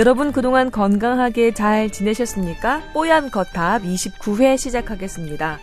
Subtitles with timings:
[0.00, 2.80] 여러분 그동안 건강하게 잘 지내셨습니까?
[2.94, 5.58] 뽀얀 거탑 29회 시작하겠습니다.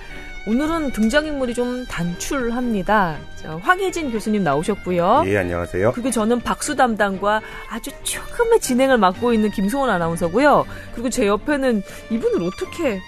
[0.45, 3.17] 오늘은 등장인물이 좀 단출합니다.
[3.61, 5.23] 황혜진 교수님 나오셨고요.
[5.25, 5.91] 예, 안녕하세요.
[5.91, 10.67] 그리고 저는 박수 담당과 아주 조금의 진행을 맡고 있는 김소원 아나운서고요.
[10.93, 12.99] 그리고 제 옆에는 이분을 어떻게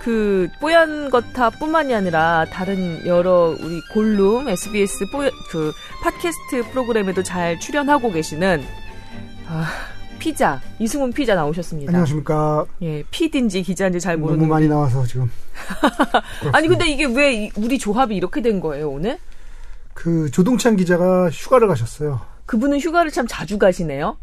[0.00, 5.72] 그 뽀얀 거탑뿐만이 아니라 다른 여러 우리 골룸 SBS 뽀얀 그
[6.04, 8.62] 팟캐스트 프로그램에도 잘 출연하고 계시는
[9.48, 9.66] 아,
[10.18, 11.90] 피자 이승훈 피자 나오셨습니다.
[11.90, 12.66] 안녕하십니까.
[12.82, 14.38] 예, 피디인지 기자인지 잘 모르는.
[14.40, 15.30] 너무 많이 나와서 지금.
[16.52, 19.18] 아니 근데 이게 왜 우리 조합이 이렇게 된 거예요 오늘?
[19.94, 22.20] 그 조동찬 기자가 휴가를 가셨어요.
[22.46, 24.16] 그분은 휴가를 참 자주 가시네요.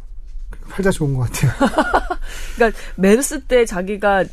[0.70, 1.52] 팔자 좋은 것 같아요.
[2.56, 4.24] 그러니까 메르스 때 자기가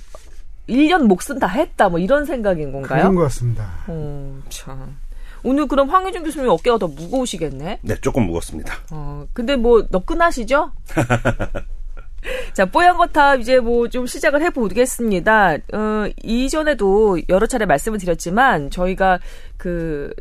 [0.69, 3.03] 1년 목숨 다 했다 뭐 이런 생각인 건가요?
[3.03, 3.69] 그런 것 같습니다.
[3.89, 4.97] 어, 참.
[5.45, 7.79] 오늘 그럼 황혜준 교수님 어깨가 더 무거우시겠네?
[7.83, 8.75] 네, 조금 무겁습니다.
[8.91, 10.73] 어, 근데 뭐, 너끈하시죠?
[12.55, 15.55] 자, 뽀얀 거탑 이제 뭐 좀 시작을 해보겠습니다.
[15.73, 19.19] 어, 이전에도 여러 차례 말씀을 드렸지만, 저희가
[19.57, 20.13] 그,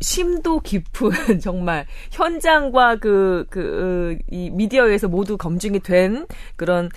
[0.00, 6.90] 심도 깊은 정말 현장과 그, 그, 이 미디어에서 모두 검증이 된 그런,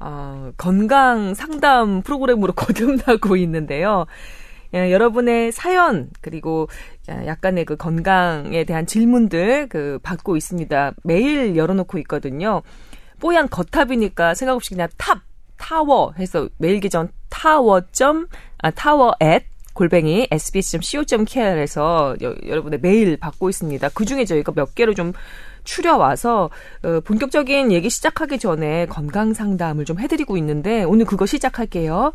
[0.00, 4.06] 어, 건강 상담 프로그램으로 거듭나고 있는데요.
[4.74, 6.68] 예, 여러분의 사연 그리고
[7.08, 10.92] 약간의 그 건강에 대한 질문들 그 받고 있습니다.
[11.04, 12.62] 매일 열어놓고 있거든요.
[13.20, 15.20] 뽀얀 거탑이니까 생각 없이 그냥 탑
[15.56, 19.42] 타워 해서 메일 계정 타워 점 아, 타워 앳
[19.74, 23.88] 골뱅이 sbs.co.kr에서 여러분의 메일 받고 있습니다.
[23.94, 25.12] 그 중에 저희가 몇 개를 좀
[25.62, 26.50] 추려와서
[26.82, 32.12] 어, 본격적인 얘기 시작하기 전에 건강 상담을 좀 해드리고 있는데 오늘 그거 시작할게요.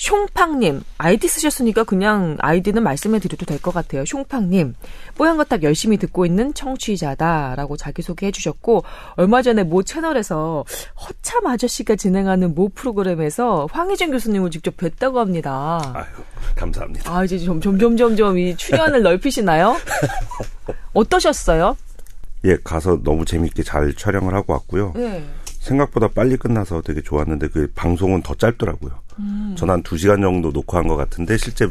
[0.00, 4.02] 숑팡님, 아이디 쓰셨으니까 그냥 아이디는 말씀해 드려도 될 것 같아요.
[4.04, 4.72] 숑팡님,
[5.16, 8.82] 뽀얀거탑 열심히 듣고 있는 청취자다라고 자기소개 해 주셨고,
[9.16, 10.64] 얼마 전에 모 채널에서
[10.98, 15.92] 허참 아저씨가 진행하는 모 프로그램에서 황희준 교수님을 직접 뵀다고 합니다.
[15.94, 16.06] 아유,
[16.56, 17.14] 감사합니다.
[17.14, 19.76] 아, 이제 점점, 점점, 점점 이 출연을 넓히시나요?
[20.94, 21.76] 어떠셨어요?
[22.46, 24.94] 예, 가서 너무 재밌게 잘 촬영을 하고 왔고요.
[24.96, 25.22] 네.
[25.60, 28.92] 생각보다 빨리 끝나서 되게 좋았는데 그 방송은 더 짧더라고요.
[29.18, 29.54] 음.
[29.56, 31.68] 전한 2시간 정도 녹화한 것 같은데 실제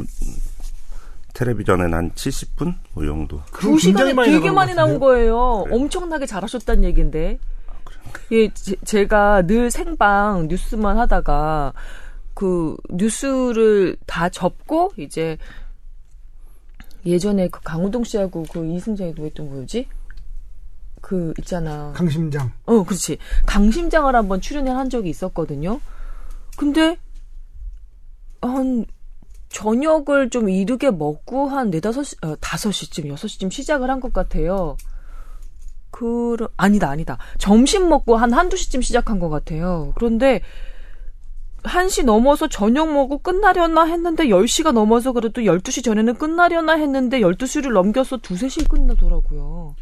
[1.34, 3.40] 텔레비전에는 한 70분 뭐 정도.
[3.52, 5.64] 2시간에 많이 되게 많이 나온 거예요.
[5.64, 5.76] 그래.
[5.76, 7.38] 엄청나게 잘하셨다는 얘기인데.
[7.66, 8.48] 아, 예,
[8.84, 11.72] 제, 가 늘 생방 뉴스만 하다가
[12.34, 15.36] 그 뉴스를 다 접고 이제
[17.06, 19.86] 예전에 그 강호동 씨하고 그 이승장이 누했던 뭐였지?
[21.10, 21.92] 그 있잖아.
[21.96, 22.52] 강심장.
[22.66, 23.18] 어, 그렇지.
[23.44, 25.80] 강심장을 한번 출연을 한 적이 있었거든요.
[26.56, 26.98] 근데
[28.40, 28.86] 한
[29.48, 34.12] 저녁을 좀 이르게 먹고 한 네다섯 시, 어, 다섯 시쯤, 여섯 시쯤 시작을 한 것
[34.12, 34.76] 같아요.
[35.90, 37.18] 그, 아니다, 아니다.
[37.38, 39.92] 점심 먹고 한 한두 시쯤 시작한 것 같아요.
[39.96, 40.42] 그런데,
[41.64, 48.18] 1시 넘어서 저녁 먹고 끝나려나 했는데 10시가 넘어서 그래도 12시 전에는 끝나려나 했는데 12시를 넘겨서
[48.18, 49.74] 2, 3시에 끝나더라고요.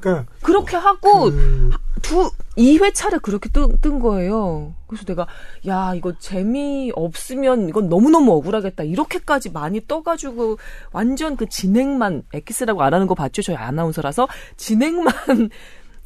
[0.00, 1.70] 그러니까 그렇게 하고 그...
[2.02, 4.74] 두 2회차를 그렇게 뜬, 뜬 거예요.
[4.86, 5.26] 그래서 내가
[5.66, 8.84] 야 이거 재미 없으면 이건 너무 너무 억울하겠다.
[8.84, 10.58] 이렇게까지 많이 떠가지고
[10.92, 13.42] 완전 그 진행만 엑기스라고 안 하는 거 봤죠?
[13.42, 15.12] 저희 아나운서라서 진행만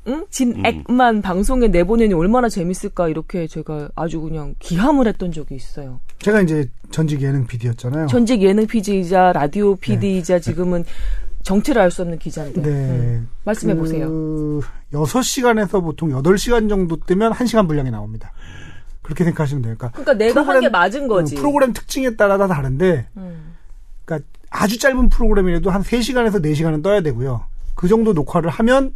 [0.09, 0.27] 응?
[0.31, 1.23] 진액만 음.
[1.23, 6.01] 방송에 내보내니 얼마나 재밌을까 이렇게 제가 아주 그냥 기함을 했던 적이 있어요.
[6.19, 8.09] 제가 이제 전직 예능 PD였잖아요.
[8.09, 10.41] 전직 예능 PD이자 라디오 PD이자 네.
[10.41, 10.85] 지금은
[11.43, 12.63] 정체를 알 수 없는 기자인데.
[12.63, 12.69] 네.
[12.71, 13.29] 음.
[13.45, 14.09] 말씀해 그 보세요.
[14.93, 18.33] 6시간에서 보통 8시간 정도 뜨면 1시간 분량이 나옵니다.
[19.03, 19.75] 그렇게 생각하시면 돼요.
[19.77, 21.35] 그러니까, 그러니까 내가 한 게 맞은 거지.
[21.37, 23.55] 음, 프로그램 특징에 따라 다 다른데, 음.
[24.05, 27.45] 그러니까 아주 짧은 프로그램이라도 한 3시간에서 4시간은 떠야 되고요.
[27.75, 28.93] 그 정도 녹화를 하면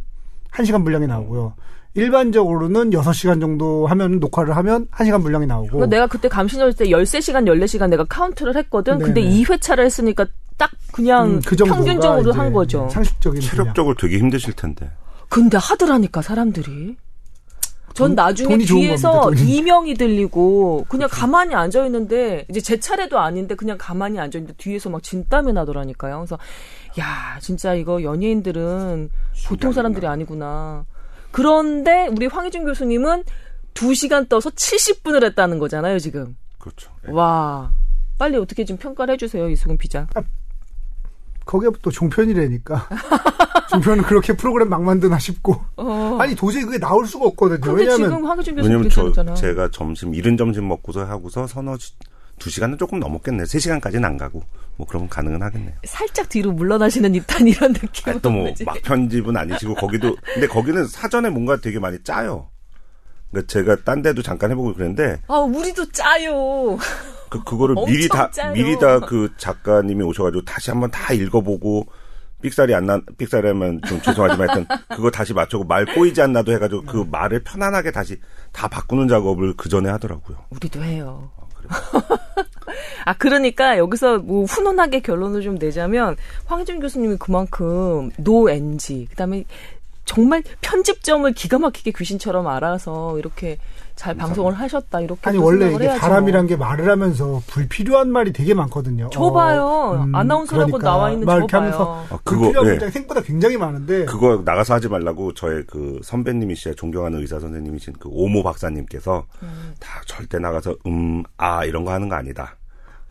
[0.51, 1.53] 1시간 분량이 나오고요.
[1.95, 5.67] 일반적으로는 6시간 정도 하면 녹화를 하면 1시간 분량이 나오고.
[5.71, 8.99] 그러니까 내가 그때 감시였을 때 13시간, 14시간 내가 카운트를 했거든.
[8.99, 9.05] 네네.
[9.13, 10.25] 근데 2회차를 했으니까
[10.57, 12.89] 딱 그냥 음, 그 평균적으로 한 거죠.
[12.89, 14.89] 상식적인 체력적으로 되게 힘드실 텐데.
[15.29, 16.97] 근데 하더라니까 사람들이.
[17.93, 23.55] 전 돈, 나중에 뒤에서 겁니다, 이명이 들리고 그냥 가만히 앉아 있는데 이제 제 차례도 아닌데
[23.55, 26.17] 그냥 가만히 앉아 있는데 뒤에서 막 진땀이 나더라니까요.
[26.17, 26.37] 그래서
[26.99, 29.09] 야 진짜 이거 연예인들은
[29.47, 30.85] 보통 사람들이 아니구나.
[31.31, 33.23] 그런데 우리 황희준 교수님은
[33.73, 36.35] 2 시간 떠서 70분을 했다는 거잖아요, 지금.
[36.57, 36.91] 그렇죠.
[37.03, 37.11] 네.
[37.11, 37.73] 와.
[38.17, 40.07] 빨리 어떻게 좀 평가를 해주세요, 이수근 기자.
[41.47, 42.89] 아, 거기가 또 종편이라니까.
[43.71, 45.61] 종편은 그렇게 프로그램 막 만드나 싶고.
[45.77, 46.17] 어.
[46.19, 47.73] 아니 도저히 그게 나올 수가 없거든요.
[47.73, 51.77] 왜냐면 지금 황교준 교수님 왜냐면 저 제가 점심 이른 점심 먹고서 하고서 서너
[52.39, 53.45] 두 시간은 조금 넘었겠네.
[53.45, 54.43] 세 시간까지는 안 가고
[54.75, 55.73] 뭐 그러면 가능은 하겠네요.
[55.85, 58.19] 살짝 뒤로 물러나시는 듯한 이런 느낌.
[58.21, 62.49] 또뭐 막 편집은 아니시고 거기도 근데 거기는 사전에 뭔가 되게 많이 짜요.
[63.31, 66.77] 그러니까 제가 딴 데도 잠깐 해보고 그랬는데 아, 우리도 짜요.
[67.29, 68.53] 그 그거를 미리 다 짜요.
[68.53, 71.85] 미리 다 그 작가님이 오셔가지고 다시 한번 다 읽어보고
[72.41, 77.05] 삑살이 안 나, 삑살이면 좀 죄송하지만 하여튼 그거 다시 맞추고 말 꼬이지 않나도 해가지고 그
[77.09, 78.19] 말을 편안하게 다시
[78.51, 80.37] 다 바꾸는 작업을 그 전에 하더라고요.
[80.51, 81.31] 우리도 해요.
[83.05, 86.15] 아, 그러니까 여기서 뭐 훈훈하게 결론을 좀 내자면
[86.45, 89.45] 황준 교수님이 그만큼 노 NG, 그다음에
[90.05, 93.57] 정말 편집점을 기가 막히게 귀신처럼 알아서 이렇게
[93.97, 95.99] 잘 방송을 하셨다 이렇게 아니 또 원래 이게 해야죠.
[95.99, 99.09] 사람이란 게 말을 하면서 불필요한 말이 되게 많거든요.
[99.11, 99.63] 저 봐요.
[99.65, 102.05] 어, 음, 아나운서라고 그러니까 나와 있는 막저 이렇게 하면서 봐요.
[102.11, 102.89] 아, 그거 불필요한 예.
[102.91, 108.43] 생각보다 굉장히 많은데 그거 나가서 하지 말라고 저의 그 선배님이시자 존경하는 의사 선생님이신 그 오모
[108.43, 109.25] 박사님께서
[109.79, 112.55] 다 절대 나가서 음 아 이런 거 하는 거 아니다.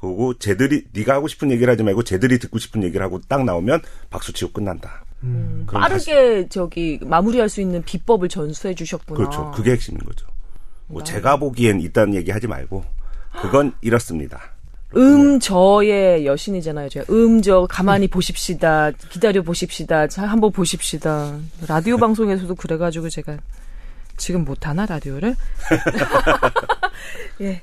[0.01, 3.81] 그리고 쟤들이 네가 하고 싶은 얘기를 하지 말고 쟤들이 듣고 싶은 얘기를 하고 딱 나오면
[4.11, 5.05] 박수 치고 끝난다.
[5.23, 5.67] 음.
[5.73, 9.17] 빠르게 저기 마무리할 수 있는 비법을 전수해 주셨구나.
[9.17, 9.51] 그렇죠.
[9.53, 10.27] 그게 핵심인 거죠.
[10.89, 12.85] 뭐 제가 보기엔 이딴 얘기 하지 말고
[13.43, 14.41] 그건 이렇습니다.
[14.97, 16.89] 음 저의 여신이잖아요.
[16.89, 18.93] 제가 음 저 가만히 보십시다.
[19.11, 20.07] 기다려 보십시다.
[20.09, 21.39] 자, 한번 보십시다.
[21.69, 23.37] 라디오 방송에서도 그래가지고 제가
[24.17, 25.35] 지금 못하나 라디오를?
[27.43, 27.63] 예.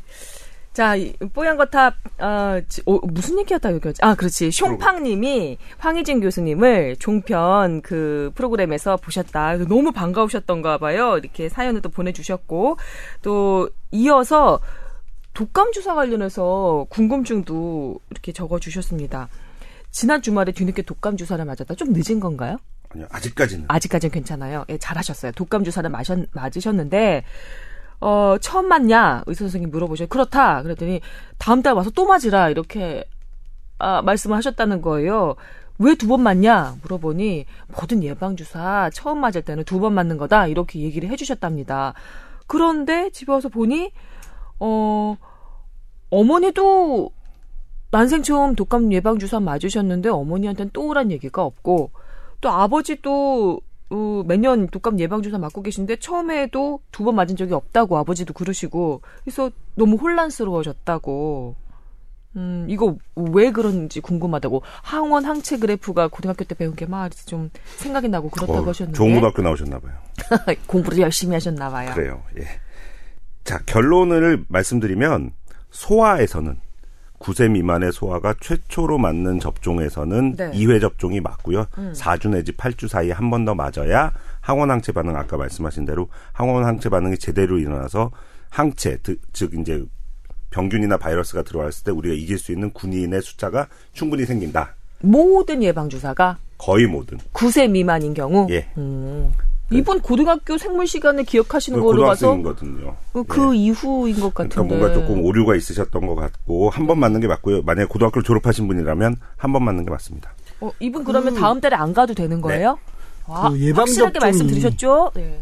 [0.73, 3.91] 자, 이 뽀얀 거탑, 어, 지- 어, 무슨 얘기하다 여기?
[4.01, 4.49] 아, 그렇지.
[4.49, 9.55] 숑팡 님이 황희진 교수님을 종편 그 프로그램에서 보셨다.
[9.57, 11.17] 너무 반가우셨던가 봐요.
[11.19, 12.77] 이렇게 사연을 또 보내주셨고,
[13.21, 14.59] 또 이어서
[15.35, 19.29] 독감 주사 관련해서 궁금증도 이렇게 적어주셨습니다.
[19.91, 21.75] 지난 주말에 뒤늦게 독감 주사를 맞았다.
[21.75, 22.57] 좀 늦은 건가요?
[22.89, 24.65] 아니요 아직까지는 아직까지는 괜찮아요.
[24.69, 25.31] 예, 잘하셨어요.
[25.33, 27.23] 독감 주사를 마셨, 맞으셨는데,
[28.03, 29.23] 어, 처음 맞냐?
[29.27, 30.07] 의사 선생님 물어보셔.
[30.07, 30.61] 그렇다.
[30.63, 30.99] 그랬더니,
[31.37, 32.49] 다음 달 와서 또 맞으라.
[32.49, 33.05] 이렇게,
[33.79, 35.35] 아, 말씀을 하셨다는 거예요.
[35.79, 36.75] 왜 두 번 맞냐?
[36.83, 37.45] 물어보니,
[37.75, 40.47] 모든 예방 주사 처음 맞을 때는 두 번 맞는 거다.
[40.47, 41.93] 이렇게 얘기를 해 주셨답니다.
[42.47, 43.91] 그런데 집에 와서 보니,
[44.59, 45.15] 어,
[46.09, 47.09] 어머니도
[47.91, 51.91] 난생 처음 독감 예방 주사 맞으셨는데 어머니한테는 또 오란 얘기가 없고
[52.41, 53.61] 또 아버지도
[53.93, 59.51] 어, 매년 독감 예방주사 맞고 계신데 처음에도 두 번 맞은 적이 없다고 아버지도 그러시고 그래서
[59.75, 61.55] 너무 혼란스러워졌다고
[62.35, 68.07] 음 이거 왜 그런지 궁금하다고 항원 항체 그래프가 고등학교 때 배운 게 막 좀 생각이
[68.09, 69.93] 나고 그렇다고 어, 하셨는데 좋은 고등학교 나오셨나 봐요.
[70.67, 71.91] 공부를 열심히 하셨나 봐요.
[71.93, 72.23] 그래요.
[72.39, 72.47] 예.
[73.43, 75.31] 자, 결론을 말씀드리면
[75.69, 76.59] 소아에서는
[77.23, 80.51] 9세 미만의 소아가 최초로 맞는 접종에서는 네.
[80.51, 81.65] 2회 접종이 맞고요.
[81.93, 84.11] 4주 내지 8주 사이에 한 번 더 맞아야
[84.41, 88.11] 항원 항체 반응 아까 말씀하신 대로 항원 항체 반응이 제대로 일어나서
[88.49, 89.83] 항체 드- 즉 이제
[90.51, 94.75] 병균이나 바이러스가 들어왔을 때 우리가 이길 수 있는 군인의 숫자가 충분히 생긴다.
[94.99, 97.17] 모든 예방 주사가 거의 모든.
[97.33, 98.67] 9세 미만인 경우 예.
[98.77, 99.31] 음.
[99.71, 102.95] 이번 고등학교 생물 시간에 기억하시는 그 걸로 봐서 고등학생이거든요.
[103.11, 104.55] 그, 그 이후인 것 같은데.
[104.55, 107.63] 그러니까 뭔가 조금 오류가 있으셨던 것 같고 한 번 맞는 게 맞고요.
[107.63, 110.33] 만약에 고등학교를 졸업하신 분이라면 한 번 맞는 게 맞습니다.
[110.61, 112.77] 어, 이분 그러면 다음 달에 안 가도 되는 거예요?
[113.27, 115.11] 와, 그 예방 확실하게 접종이- 말씀 드리셨죠?
[115.15, 115.41] 네.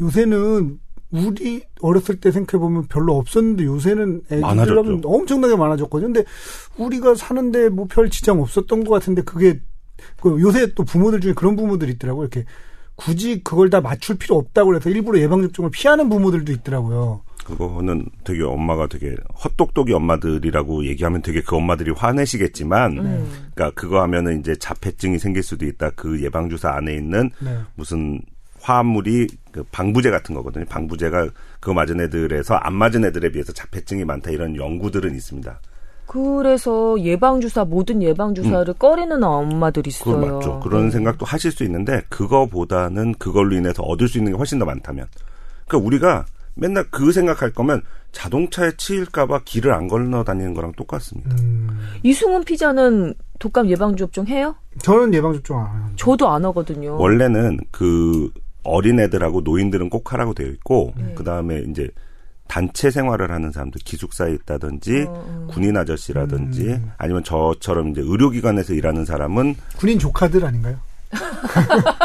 [0.00, 0.78] 요새는
[1.10, 4.22] 우리 어렸을 때 생각해 보면 별로 없었는데 요새는.
[4.30, 6.12] 애들하면 엄청나게 많아졌거든요.
[6.12, 6.24] 근데
[6.78, 9.60] 우리가 사는데 뭐 별 지장 없었던 것 같은데 그게
[10.20, 12.22] 그 요새 또 부모들 중에 그런 부모들이 있더라고요.
[12.24, 12.46] 이렇게
[13.04, 17.22] 굳이 그걸 다 맞출 필요 없다고 그래서 일부러 예방 접종을 피하는 부모들도 있더라고요.
[17.44, 24.54] 그거는 되게 엄마가 되게 헛똑똑이 엄마들이라고 얘기하면 되게 그 엄마들이 화내시겠지만, 그러니까 그거 하면은 이제
[24.54, 25.90] 자폐증이 생길 수도 있다.
[25.96, 27.58] 그 예방주사 안에 있는 네.
[27.74, 28.22] 무슨
[28.60, 30.64] 화합물이 그 방부제 같은 거거든요.
[30.66, 31.28] 방부제가
[31.58, 35.60] 그거 맞은 애들에서 안 맞은 애들에 비해서 자폐증이 많다 이런 연구들은 있습니다.
[36.12, 40.16] 그래서 예방주사, 모든 예방주사를 꺼리는 엄마들이 있어요.
[40.16, 40.20] 음.
[40.20, 40.60] 그건 맞죠.
[40.60, 40.90] 그런 네.
[40.90, 45.06] 생각도 하실 수 있는데 그거보다는 그걸로 인해서 얻을 수 있는 게 훨씬 더 많다면.
[45.66, 47.80] 그러니까 우리가 맨날 그 생각할 거면
[48.12, 51.34] 자동차에 치일까봐 길을 안 건너 다니는 거랑 똑같습니다.
[51.40, 54.54] 음, 이승훈 피자는 독감 예방접종 해요?
[54.82, 55.90] 저는 예방 접종 안 해요.
[55.96, 56.98] 저도 안 하거든요.
[56.98, 58.30] 원래는 그
[58.64, 61.14] 어린애들하고 노인들은 꼭 하라고 되어 있고 네.
[61.16, 61.88] 그 다음에 이제
[62.52, 66.92] 단체 생활을 하는 사람들 기숙사에 있다든지 어, 군인 아저씨라든지 음.
[66.98, 70.78] 아니면 저처럼 이제 의료기관에서 일하는 사람은 군인 조카들 아닌가요?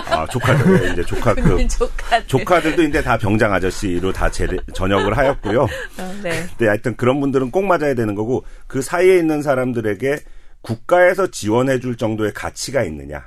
[0.10, 2.28] 아 조카들 이제 조카 그 조카들.
[2.28, 5.64] 조카들도 이제 다 병장 아저씨로 다 제, 전역을 하였고요.
[5.64, 6.46] 어, 네.
[6.58, 10.20] 근데 하여튼 그런 분들은 꼭 맞아야 되는 거고 그 사이에 있는 사람들에게
[10.62, 13.26] 국가에서 지원해 줄 정도의 가치가 있느냐.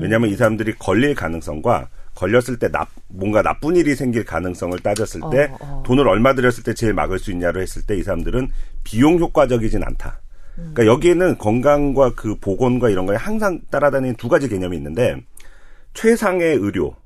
[0.00, 5.52] 왜냐하면 이 사람들이 걸릴 가능성과 걸렸을 때 나, 뭔가 나쁜 일이 생길 가능성을 따졌을 때
[5.52, 5.82] 어, 어.
[5.86, 8.48] 돈을 얼마 들였을 때 제일 막을 수 있냐로 했을 때 이 사람들은
[8.82, 10.20] 비용 효과적이진 않다.
[10.56, 15.16] 그러니까 여기에는 건강과 그 보건과 이런 거에 항상 따라다니는 두 가지 개념이 있는데
[15.94, 16.96] 최상의 의료,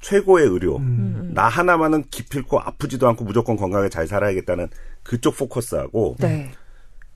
[0.00, 1.30] 최고의 의료, 음.
[1.34, 4.68] 나 하나만은 기필코 아프지도 않고 무조건 건강하게 잘 살아야겠다는
[5.02, 6.50] 그쪽 포커스하고 네.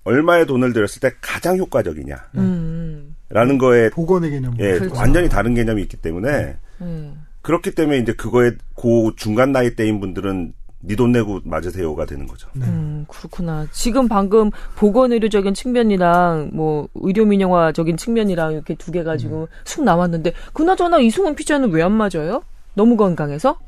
[0.05, 2.17] 얼마의 돈을 들였을 때 가장 효과적이냐.
[2.37, 3.15] 음.
[3.29, 4.55] 라는 거에 복원의 개념.
[4.59, 4.95] 예, 그렇죠.
[4.97, 7.23] 완전히 다른 개념이 있기 때문에 음.
[7.43, 10.53] 그렇기 때문에 이제 그거에 고 중간 나이 대인 분들은
[10.85, 12.49] 니돈 내고 맞으세요가 되는 거죠.
[12.55, 12.67] 네.
[12.67, 13.67] 음, 그렇구나.
[13.73, 20.33] 지금 방금 보건 의료적인 측면이랑 뭐 의료 민영화적인 측면이랑 이렇게 두 개 가지고 쑥 나왔는데
[20.53, 22.43] 그나저나 이승훈 피자는 왜 안 맞아요?
[22.75, 23.59] 너무 건강해서?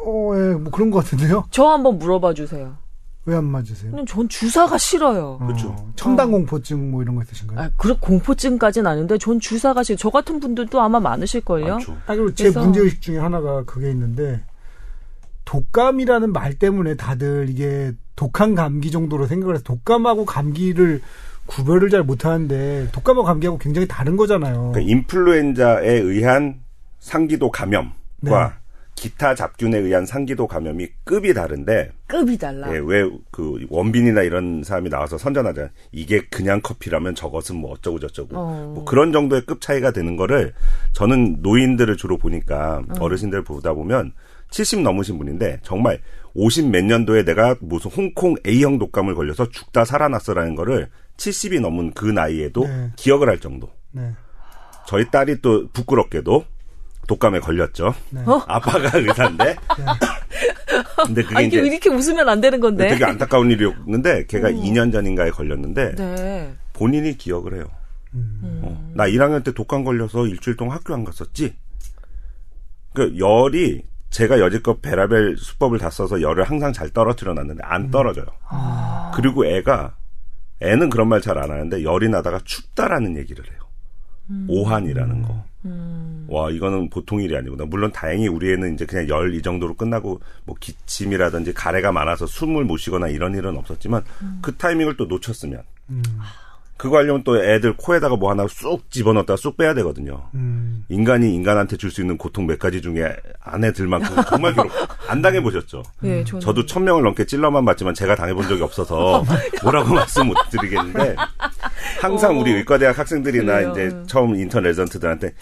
[0.00, 1.44] 어, 예, 뭐 그런 것 같은데요.
[1.50, 2.76] 저 한번 물어봐 주세요.
[3.28, 3.92] 왜 안 맞으세요?
[4.06, 5.36] 전 주사가 싫어요.
[5.38, 5.68] 그렇죠.
[5.68, 7.60] 어, 첨단 공포증 뭐 이런 거 있으신가요?
[7.60, 9.96] 아, 그렇 공포증까지는 아닌데 전 주사가 싫어.
[9.98, 11.66] 저 같은 분들도 아마 많으실걸요?
[11.74, 11.92] 많죠.
[12.06, 14.40] 아, 그리고 제 그래서- 문제의식 중에 하나가 그게 있는데,
[15.44, 21.00] 독감이라는 말 때문에 다들 이게 독한 감기 정도로 생각을 해서 독감하고 감기를
[21.46, 24.72] 구별을 잘 못하는데, 독감하고 감기하고 굉장히 다른 거잖아요.
[24.72, 26.60] 그러니까 인플루엔자에 의한
[26.98, 28.30] 상기도 감염과 네.
[28.98, 32.68] 기타 잡균에 의한 상기도 감염이 급이 다른데 급이 달라.
[32.74, 35.70] 예, 왜그 원빈이나 이런 사람이 나와서 선전하잖아요.
[35.92, 38.72] 이게 그냥 커피라면 저것은 뭐 어쩌고 저쩌고 어.
[38.74, 40.52] 뭐 그런 정도의 급 차이가 되는 거를
[40.92, 44.12] 저는 노인들을 주로 보니까 어르신들 보다 보면
[44.50, 46.00] 70 넘으신 분인데 정말
[46.34, 52.06] 50 몇 년도에 내가 무슨 홍콩 A형 독감을 걸려서 죽다 살아났어라는 거를 70이 넘은 그
[52.06, 52.90] 나이에도 네.
[52.96, 53.70] 기억을 할 정도.
[53.92, 54.10] 네.
[54.86, 56.44] 저희 딸이 또 부끄럽게도
[57.08, 57.92] 독감에 걸렸죠.
[58.10, 58.20] 네.
[58.26, 58.40] 어?
[58.46, 59.56] 아빠가 의사인데.
[61.04, 62.88] 근데 그게 아, 이게 이제 이렇게 웃으면 안 되는 건데.
[62.88, 66.54] 되게 안타까운 일이었는데 걔가 2년 전인가에 걸렸는데 네.
[66.74, 67.64] 본인이 기억을 해요.
[68.14, 68.60] 음.
[68.62, 71.56] 어, 나 1학년 때 독감 걸려서 일주일 동안 학교 안 갔었지.
[72.94, 78.26] 그 열이 제가 여지껏 베라벨 수법을 다 써서 열을 항상 잘 떨어뜨려 놨는데 안 떨어져요.
[79.14, 79.96] 그리고 애가
[80.60, 83.58] 애는 그런 말 잘 안 하는데 열이 나다가 춥다라는 얘기를 해요.
[84.48, 85.44] 오한이라는 거.
[86.28, 87.64] 와 이거는 보통 일이 아니구나.
[87.64, 92.64] 물론 다행히 우리 애는 이제 그냥 열 이 정도로 끝나고 뭐 기침이라든지 가래가 많아서 숨을
[92.64, 94.02] 못 쉬거나 이런 일은 없었지만
[94.42, 96.02] 그 타이밍을 또 놓쳤으면 음.
[96.76, 100.28] 그거 하려면 또 애들 코에다가 뭐 하나 쑥 집어넣었다가 쑥 빼야 되거든요.
[100.34, 100.84] 음.
[100.88, 104.70] 인간이 인간한테 줄 수 있는 고통 몇 가지 중에 안에 들 만큼 정말 괴롭,
[105.08, 105.82] 안 당해 보셨죠?
[106.04, 109.24] 예, 저는 저도 천 명을 넘게 찔러만 봤지만 제가 당해본 적이 없어서
[109.64, 111.16] 뭐라고 말씀 못 드리겠는데
[112.00, 113.70] 항상 우리 의과대학 학생들이나 그래요.
[113.72, 114.04] 이제 음.
[114.06, 115.32] 처음 인턴 레전트들한테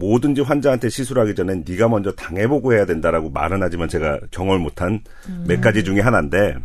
[0.00, 5.00] 뭐든지 환자한테 시술하기 전에 네가 먼저 당해보고 해야 된다라고 말은 하지만 제가 경험을 못한
[5.46, 6.56] 몇 가지 중에 하나인데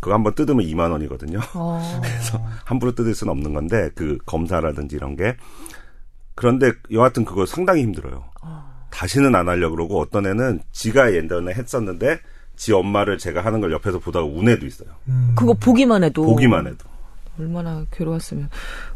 [0.00, 1.38] 그거 한번 뜯으면 2만 원이거든요.
[1.54, 1.80] 어.
[2.66, 5.36] 함부로 뜯을 수는 없는 건데 그 검사라든지 이런 게
[6.34, 8.24] 그런데 여하튼 그거 상당히 힘들어요.
[8.90, 12.18] 다시는 안 하려 고 그러고 어떤 애는 지가 예전에 했었는데
[12.56, 14.88] 지 엄마를 제가 하는 걸 옆에서 보다가 운 애도 있어요.
[15.34, 16.88] 그거 보기만 해도 보기만 해도.
[17.38, 18.48] 얼마나 괴로웠으면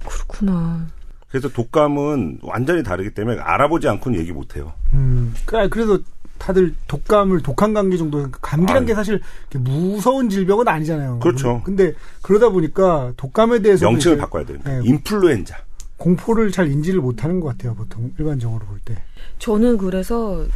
[0.06, 0.86] 그렇구나.
[1.30, 4.72] 그래서 독감은 완전히 다르기 때문에 알아보지 않고는 얘기 못 해요.
[4.94, 5.34] 음.
[5.44, 5.98] 그러니까 그래서
[6.38, 8.86] 다들 독감을 독한 감기 정도 감기란 아유.
[8.86, 9.20] 게 사실
[9.50, 11.18] 이렇게 무서운 질병은 아니잖아요.
[11.18, 11.62] 그렇죠.
[11.64, 14.58] 근데 그러다 보니까 독감에 대해서 명칭을 바꿔야 돼요.
[14.64, 14.80] 네.
[14.84, 15.56] 인플루엔자.
[15.96, 17.74] 공포를 잘 인지를 못하는 것 같아요.
[17.74, 18.96] 보통 일반적으로 볼 때.
[19.40, 20.46] 저는 그래서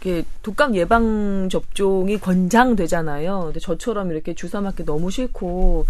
[0.00, 3.40] 이게 독감 예방 접종이 권장되잖아요.
[3.44, 5.86] 근데 저처럼 이렇게 주사 맞기 너무 싫고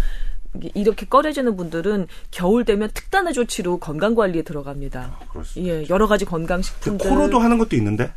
[0.75, 5.19] 이렇게 꺼려지는 분들은 겨울 되면 특단의 조치로 건강 관리에 들어갑니다.
[5.31, 5.73] 그렇습니다.
[5.73, 7.09] 예, 여러 가지 그 건강 식품들.
[7.09, 8.11] 코로도 하는 것도 있는데.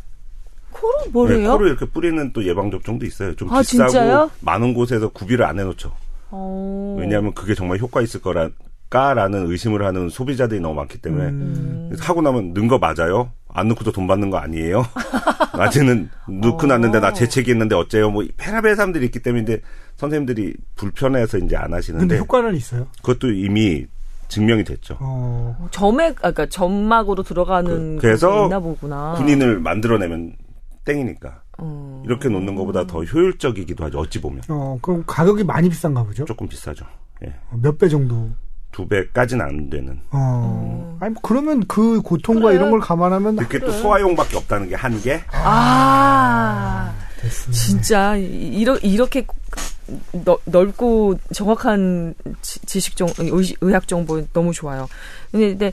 [0.73, 1.53] 코로 네, 뭐래요?
[1.53, 3.35] 코로 이렇게 뿌리는 또 예방 접종도 있어요.
[3.35, 4.31] 좀 아, 비싸고 진짜요?
[4.41, 5.93] 많은 곳에서 구비를 안 해놓죠.
[6.31, 6.97] 어.
[6.99, 8.51] 왜냐하면 그게 정말 효과 있을 거라
[8.91, 11.97] 까라는 의심을 하는 소비자들이 너무 많기 때문에 음.
[11.99, 13.31] 하고 나면 넣은 거 맞아요?
[13.57, 14.85] 안 넣고도 돈 받는 거 아니에요?
[15.57, 16.11] 낮에는
[16.43, 16.67] 넣고 어.
[16.67, 18.11] 났는데 나 재채기했는데 어째요?
[18.11, 19.63] 뭐 페라벨 사람들이 있기 때문에 이제
[19.97, 22.87] 선생님들이 불편해서 이제 안 근데 하시는데 효과는 있어요.
[23.03, 23.87] 그것도 이미
[24.29, 24.99] 증명이 됐죠.
[25.01, 25.69] 어.
[25.71, 29.15] 점액, 아까 그러니까 점막으로 들어가는 그- 그래서 그게 있나 보구나.
[29.17, 30.35] 군인을 만들어내면
[30.85, 32.03] 땡이니까 어.
[32.05, 33.99] 이렇게 놓는 것보다 더 효율적이기도 하죠.
[33.99, 36.25] 어찌 보면 어, 그럼 가격이 많이 비싼가 보죠?
[36.27, 36.85] 조금 비싸죠.
[37.25, 37.35] 예.
[37.63, 38.31] 몇 배 정도?
[38.77, 39.99] 두 배까지는 안 되는.
[40.11, 40.99] 어.
[41.01, 42.57] 아니, 뭐 그러면 그 고통과 그래.
[42.57, 45.23] 이런 걸 감안하면 그게 또 소화용밖에 없다는 게한 개.
[45.33, 46.93] 아.
[47.23, 47.53] 됐습니다.
[47.59, 48.23] 진짜 이-
[48.59, 49.27] 이러, 이렇게
[50.27, 54.87] 넓, 넓고 정확한 지- 지식 정 의- 의학 정보 너무 좋아요.
[55.33, 55.73] 근데, 근데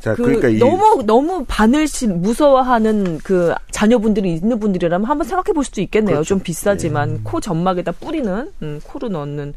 [0.00, 5.64] 자, 그 그러니까 이 너무 너무 바늘씩 무서워하는 그 자녀분들이 있는 분들이라면 한번 생각해 볼
[5.64, 6.16] 수도 있겠네요.
[6.18, 6.28] 그렇죠.
[6.28, 9.52] 좀 비싸지만 코 점막에다 뿌리는 음, 코로 넣는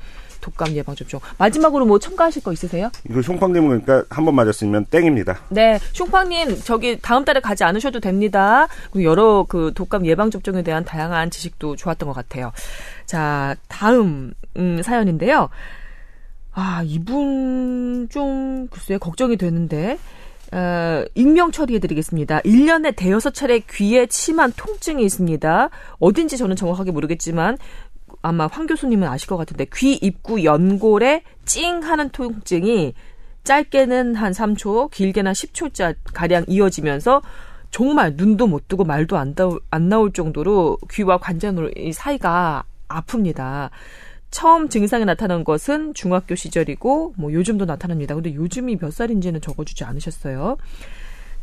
[0.47, 1.19] 독감 예방 접종.
[1.37, 2.89] 마지막으로 뭐 첨가하실 거 있으세요?
[3.09, 5.39] 이거 숑팡님은 그러니까 한 번 맞았으면 땡입니다.
[5.49, 8.67] 네, 슝팡님 저기 다음 달에 가지 않으셔도 됩니다.
[8.91, 12.51] 그리고 여러 그 독감 예방 접종에 대한 다양한 지식도 좋았던 것 같아요.
[13.05, 15.49] 자, 다음 음, 사연인데요.
[16.53, 19.97] 아, 이분 좀 글쎄 걱정이 되는데
[20.53, 22.39] 어, 익명 처리해드리겠습니다.
[22.39, 25.69] 1년에 대여섯 차례 귀에 침한 통증이 있습니다.
[25.99, 27.57] 어딘지 저는 정확하게 모르겠지만
[28.27, 32.93] 아마 황 교수님은 아실 것 같은데 귀 입구 연골에 찡 하는 통증이
[33.45, 37.21] 짧게는 한 3초, 길게는 한 10초짜 가량 이어지면서
[37.71, 43.69] 정말 눈도 못 뜨고 말도 안, 나올, 안 나올 정도로 귀와 관자놀 사이가 아픕니다.
[44.29, 48.13] 처음 증상이 나타난 것은 중학교 시절이고 뭐 요즘도 나타납니다.
[48.13, 50.57] 근데 요즘이 몇 살인지는 적어주지 않으셨어요.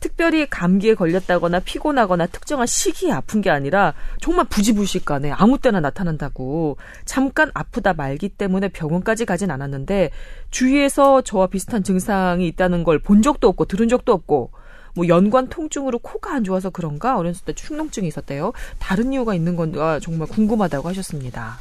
[0.05, 7.51] 특별히 감기에 걸렸다거나 피곤하거나 특정한 시기에 아픈 게 아니라 정말 부지불식간에 아무 때나 나타난다고 잠깐
[7.55, 10.11] 아프다 말기 때문에 병원까지 가진 않았는데
[10.51, 14.51] 주위에서 저와 비슷한 증상이 있다는 걸 본 적도 없고 들은 적도 없고
[14.95, 18.53] 뭐 연관 통증으로 코가 안 좋아서 그런가 어렸을 때 축농증이 있었대요.
[18.79, 21.59] 다른 이유가 있는 건가 정말 궁금하다고 하셨습니다.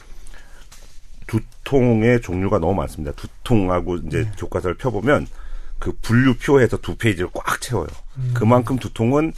[1.27, 3.13] 두통의 종류가 너무 많습니다.
[3.15, 4.31] 두통하고 이제 네.
[4.37, 5.27] 교과서를 펴보면
[5.79, 7.87] 그 분류표에서 두 페이지를 꽉 채워요.
[8.17, 8.31] 음.
[8.33, 9.33] 그만큼 두통은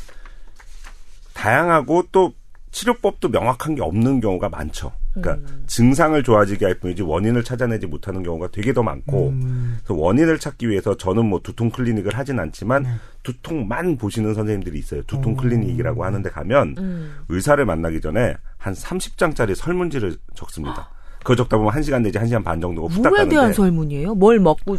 [1.33, 2.33] 다양하고 또
[2.71, 4.91] 치료법도 명확한 게 없는 경우가 많죠.
[5.13, 5.63] 그러니까 음.
[5.65, 9.77] 증상을 좋아지게 할 뿐이지 원인을 찾아내지 못하는 경우가 되게 더 많고 음.
[9.77, 12.89] 그래서 원인을 찾기 위해서 저는 뭐 두통 클리닉을 하진 않지만 네.
[13.23, 15.03] 두통만 보시는 선생님들이 있어요.
[15.03, 15.37] 두통 음.
[15.37, 17.15] 클리닉이라고 하는데 가면 음.
[17.29, 20.89] 의사를 만나기 전에 한 30장짜리 설문지를 적습니다.
[21.19, 24.15] 그거 적다 보면 1시간 내지 1시간 반 정도가 후딱 가는데 뭐에 대한 설문이에요?
[24.15, 24.77] 뭘 먹고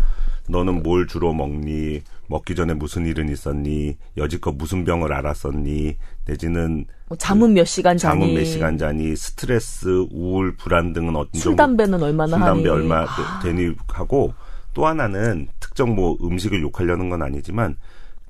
[0.48, 2.02] 너는 뭘 주로 먹니?
[2.28, 3.96] 먹기 전에 무슨 일은 있었니?
[4.16, 5.96] 여지껏 무슨 병을 알았었니?
[6.26, 8.20] 내지는 뭐 잠은 몇 시간 자니?
[8.20, 9.14] 잠은 몇 시간 자니?
[9.14, 12.82] 스트레스, 우울, 불안 등은 어떤 술 담배는 얼마나 술 담배 하니?
[12.82, 13.40] 얼마 아.
[13.42, 14.34] 되니 하고
[14.74, 17.76] 또 하나는 특정 뭐 음식을 욕하려는 건 아니지만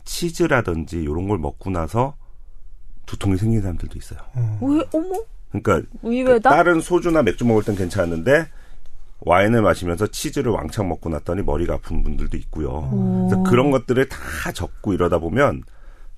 [0.04, 2.14] 치즈라든지 이런 걸 먹고 나서
[3.06, 4.20] 두통이 생긴 사람들도 있어요.
[4.36, 4.58] 음.
[4.60, 4.82] 왜?
[4.92, 5.22] 어머?
[5.50, 6.50] 그러니까 의외다?
[6.50, 8.48] 다른 소주나 맥주 먹을 땐 괜찮은데
[9.20, 13.26] 와인을 마시면서 치즈를 왕창 먹고 났더니 머리가 아픈 분들도 있고요.
[13.28, 14.18] 그래서 그런 것들을 다
[14.52, 15.62] 적고 이러다 보면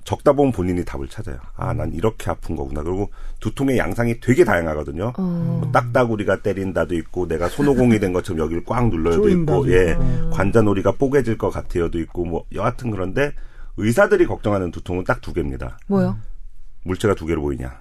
[0.04, 1.36] 적다 보면 본인이 답을 찾아요.
[1.54, 2.82] 아, 난 이렇게 아픈 거구나.
[2.82, 5.12] 그리고 두통의 양상이 되게 다양하거든요.
[5.18, 5.58] 음.
[5.60, 10.30] 뭐 딱따구리가 때린다도 있고, 내가 손오공이 된 것처럼 여기를 꽉 눌러도 있고, 예, 음.
[10.32, 13.32] 관자놀이가 뽀개질 것 같아요도 있고, 뭐 여하튼 그런데
[13.76, 15.78] 의사들이 걱정하는 두통은 딱 두 개입니다.
[15.88, 16.16] 뭐요?
[16.84, 17.78] 물체가 두 개로 보이냐.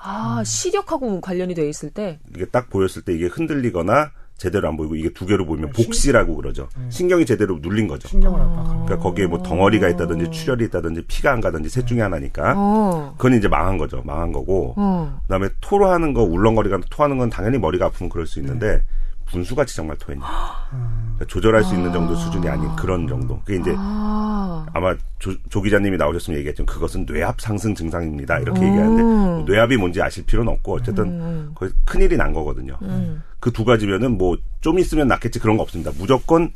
[0.00, 2.20] 아, 시력하고 관련이 돼 있을 때?
[2.36, 6.34] 이게 딱 보였을 때 이게 흔들리거나 제대로 안 보이고 이게 두 개로 보이면 네, 복시라고
[6.36, 6.68] 그러죠.
[6.76, 6.88] 음.
[6.90, 8.08] 신경이 제대로 눌린 거죠.
[8.08, 8.84] 신경을 압박하는.
[8.84, 13.14] 그러니까 거기에 뭐 덩어리가 있다든지 출혈이 있다든지 피가 안 가든지 셋 중에 하나니까 어.
[13.16, 14.02] 그건 이제 망한 거죠.
[14.04, 14.74] 망한 거고.
[14.76, 15.20] 어.
[15.22, 18.82] 그다음에 토하는 거 울렁거리가 토하는 건 당연히 머리가 아프면 그럴 수 있는데 네.
[19.26, 20.24] 분수같이 정말 토했냐.
[20.70, 23.40] 그러니까 조절할 수 있는 정도 수준이 아닌 그런 정도.
[23.44, 24.66] 그게 이제 아.
[24.74, 28.38] 마 조, 조, 기자님이 나오셨으면 얘기했지만 그것은 뇌압 상승 증상입니다.
[28.40, 28.66] 이렇게 음.
[28.66, 31.50] 얘기하는데 뭐 뇌압이 뭔지 아실 필요는 없고 어쨌든 음.
[31.54, 32.76] 거의 큰일이 난 거거든요.
[32.82, 33.22] 음.
[33.40, 35.90] 그두 가지면은 뭐 좀 있으면 낫겠지 그런 거 없습니다.
[35.98, 36.50] 무조건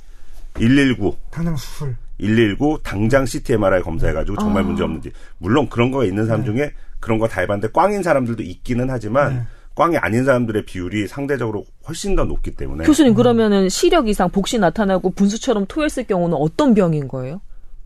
[0.55, 1.15] 119.
[1.31, 1.95] 당장 수술.
[2.19, 4.67] 119 당장 CT MRI 검사해가지고 정말 아.
[4.67, 5.13] 문제 없는지.
[5.37, 6.47] 물론 그런 거가 있는 사람 네.
[6.47, 9.43] 중에 그런 거 다 해봤는데 꽝인 사람들도 있기는 하지만 네.
[9.79, 12.85] 꽝이 아닌 사람들의 비율이 상대적으로 훨씬 더 높기 때문에.
[12.85, 17.41] 교수님 그러면은 시력 이상 복시 나타나고 분수처럼 토했을 경우는 어떤 병인 거예요?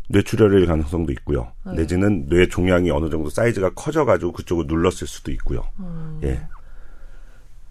[0.08, 1.52] 뇌출혈일 가능성도 있고요.
[1.66, 1.74] 네.
[1.74, 5.64] 내지는 뇌 종양이 어느 정도 사이즈가 커져가지고 그쪽을 눌렀을 수도 있고요.
[5.80, 6.18] 음.
[6.24, 6.40] 예.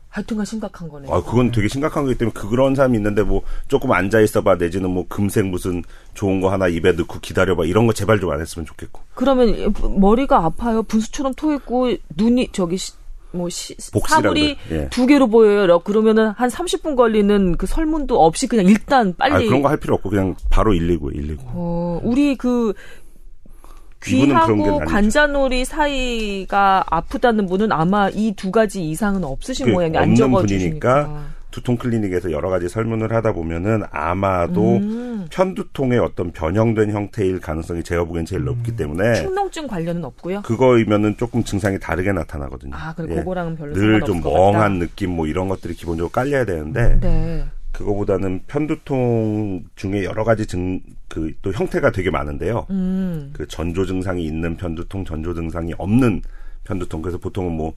[0.10, 1.12] 하여튼간 심각한 거네요.
[1.14, 5.06] 아, 그건 되게 심각한 거기 때문에 그런 사람이 있는데 뭐 조금 앉아 있어봐 내지는 뭐
[5.08, 9.02] 금색 무슨 좋은 거 하나 입에 넣고 기다려봐 이런 거 제발 좀 안 했으면 좋겠고.
[9.16, 10.84] 그러면 머리가 아파요.
[10.84, 12.78] 분수처럼 토했고 눈이 저기
[13.34, 14.88] 뭐 시, 사물이 예.
[14.90, 15.80] 두 개로 보여요.
[15.80, 19.96] 그러면은 한 30분 걸리는 그 설문도 없이 그냥 일단 빨리 아, 그런 거 할 필요
[19.96, 21.44] 없고 그냥 바로 119 119.
[21.48, 22.74] 어, 우리 그
[24.04, 30.46] 귀하고 관자놀이 사이가 아프다는 분은 아마 이 두 가지 이상은 없으신 그 모양이 안 적어
[30.46, 35.28] 주시니까 두통 클리닉에서 여러 가지 설문을 하다 보면은 아마도 음.
[35.32, 38.76] 편두통의 어떤 변형된 형태일 가능성이 제가 보기엔 제일 높기 음.
[38.76, 40.42] 때문에 축농증 관련은 없고요.
[40.42, 42.74] 그거이면은 조금 증상이 다르게 나타나거든요.
[42.76, 43.18] 아, 그리고 예.
[43.18, 47.46] 그거랑은 별로 늘좀 멍한 느낌 뭐 이런 것들이 기본적으로 깔려야 되는데 네.
[47.72, 52.68] 그거보다는 편두통 중에 여러 가지 증 그 또 형태가 되게 많은데요.
[52.70, 53.32] 음.
[53.34, 56.22] 그 전조 증상이 있는 편두통, 전조 증상이 없는
[56.64, 57.02] 편두통.
[57.02, 57.74] 그래서 보통은 뭐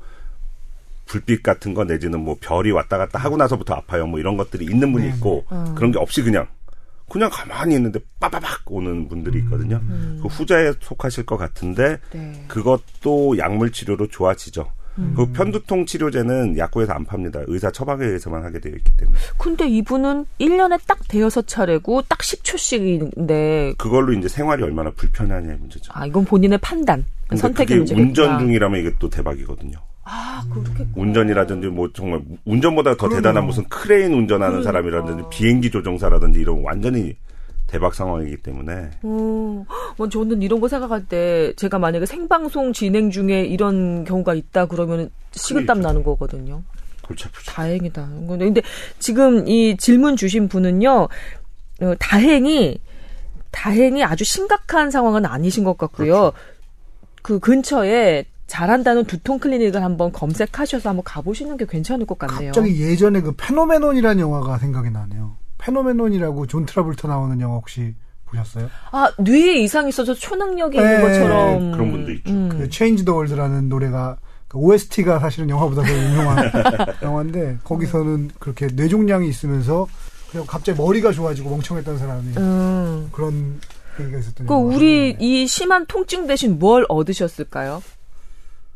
[1.07, 4.07] 불빛 같은 거 내지는 뭐 별이 왔다 갔다 하고 나서부터 아파요.
[4.07, 5.75] 뭐 이런 것들이 있는 분이 있고 음.
[5.75, 6.47] 그런 게 없이 그냥
[7.11, 9.77] 그냥 가만히 있는데 빠바박 오는 분들이 있거든요.
[9.83, 10.19] 음.
[10.23, 12.45] 그 후자에 속하실 것 같은데 네.
[12.49, 14.67] 그것도 약물 치료로 좋아지죠.
[14.99, 15.13] 음.
[15.17, 17.41] 그 편두통 치료제는 약국에서 안 팝니다.
[17.47, 19.19] 의사 처방에 의해서만 하게 되어 있기 때문에.
[19.39, 25.93] 근데 이분은 1년에 딱 대여섯 차례고 딱 10초씩인데 그걸로 이제 생활이 얼마나 불편하냐의 문제죠.
[25.95, 27.05] 아, 이건 본인의 판단,
[27.37, 29.79] 선택의 문제겠 운전 중이라면 이게 또 대박이거든요.
[30.51, 33.19] 아, 운전이라든지 뭐 정말 운전보다 더 그러네요.
[33.21, 34.71] 대단한 무슨 크레인 운전하는 그러니까.
[34.71, 37.17] 사람이라든지 비행기 조종사라든지 이런 완전히
[37.67, 43.45] 대박 상황이기 때문에 어, 뭐 저는 이런 거 생각할 때 제가 만약에 생방송 진행 중에
[43.45, 45.81] 이런 경우가 있다 그러면 식은땀.
[45.81, 46.63] 나는 거거든요.
[47.03, 47.51] 골치 아프죠.
[47.53, 48.09] 다행이다.
[48.29, 48.63] 근데 근데
[48.99, 51.09] 지금 이 질문 주신 분은요,
[51.81, 52.79] 어, 다행히
[53.51, 56.07] 다행히 아주 심각한 상황은 아니신 것 같고요.
[56.07, 56.33] 그렇죠.
[57.23, 62.53] 그 근처에 잘한다는 두통 클리닉을 한번 검색하셔서 한번 가보시는 게 괜찮을 것 같네요.
[62.53, 65.37] 갑자기 예전에 그 Phenomenon이라는 영화가 생각이 나네요.
[65.59, 67.95] Phenomenon이라고 존 트라볼타 나오는 영화 혹시
[68.27, 68.69] 보셨어요?
[68.91, 72.31] 아 뇌에 이상이 있어서 초능력이 있는 네, 것처럼 그런 분도 있죠.
[72.31, 72.49] 음.
[72.51, 76.51] 그 Change the World라는 노래가 그 OST가 사실은 영화보다 더 유명한
[77.03, 79.87] 영화인데 거기서는 그렇게 뇌종양이 있으면서
[80.31, 83.09] 그냥 갑자기 머리가 좋아지고 멍청했던 사람이 음.
[83.13, 83.61] 그런
[84.01, 85.17] 얘기가 있었던 그 우리.
[85.19, 87.83] 이 심한 통증 대신 뭘 얻으셨을까요?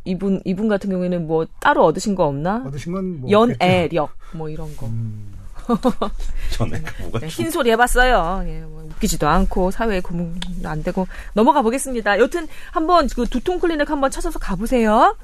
[0.09, 2.65] 이분 이분 같은 경우에는 뭐 따로 얻으신 거 없나?
[2.67, 3.31] 얻으신 건뭐.
[3.31, 4.87] 연애력 뭐 이런 거.
[4.87, 5.35] 음.
[6.51, 8.43] 전에 뭐가 네, 좀흰 소리 해봤어요.
[8.47, 12.19] 예, 뭐 웃기지도 않고 사회에 구분 안 되고 넘어가 보겠습니다.
[12.19, 15.17] 여튼 한번 그 두통 클리닉 한번 찾아서 가보세요.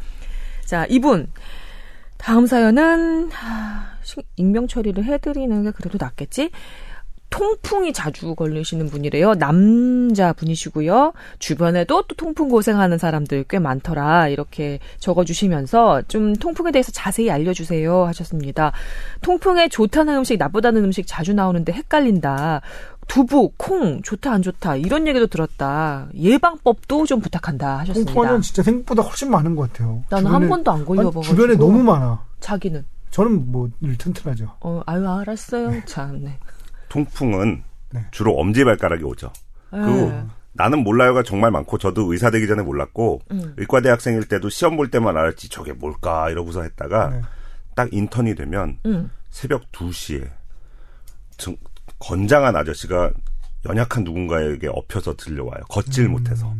[0.66, 1.30] 자 이분
[2.18, 6.50] 다음 사연은 하, 시- 익명 처리를 해드리는 게 그래도 낫겠지.
[7.34, 9.34] 통풍이 자주 걸리시는 분이래요.
[9.34, 11.12] 남자 분이시고요.
[11.40, 14.28] 주변에도 또 통풍 고생하는 사람들 꽤 많더라.
[14.28, 18.70] 이렇게 적어주시면서 좀 통풍에 대해서 자세히 알려주세요 하셨습니다.
[19.22, 22.60] 통풍에 좋다는 음식, 나쁘다는 음식 자주 나오는데 헷갈린다.
[23.08, 26.06] 두부, 콩, 좋다 안 좋다 이런 얘기도 들었다.
[26.16, 28.12] 예방법도 좀 부탁한다 하셨습니다.
[28.12, 30.04] 통풍하면 진짜 생각보다 훨씬 많은 것 같아요.
[30.08, 31.20] 나는 한 번도 안 걸려봐가지고.
[31.20, 32.22] 아니, 주변에 너무 많아.
[32.38, 34.52] 자기는 저는 뭐 늘 튼튼하죠.
[34.60, 35.82] 어 아유 알았어요.
[35.86, 36.38] 참 네.
[36.88, 38.06] 통풍은 네.
[38.10, 39.32] 주로 엄지발가락이 오죠.
[39.70, 40.24] 그리고 네.
[40.52, 43.54] 나는 몰라요가 정말 많고 저도 의사 되기 전에 몰랐고 음.
[43.56, 47.20] 의과대 학생일 때도 시험 볼 때만 알았지 저게 뭘까 이러고서 했다가 네.
[47.74, 49.10] 딱 인턴이 되면 음.
[49.30, 50.28] 새벽 2시에
[51.36, 51.56] 정-
[51.98, 53.10] 건장한 아저씨가
[53.66, 55.62] 연약한 누군가에게 엎혀서 들려와요.
[55.68, 56.54] 걷질 못해서.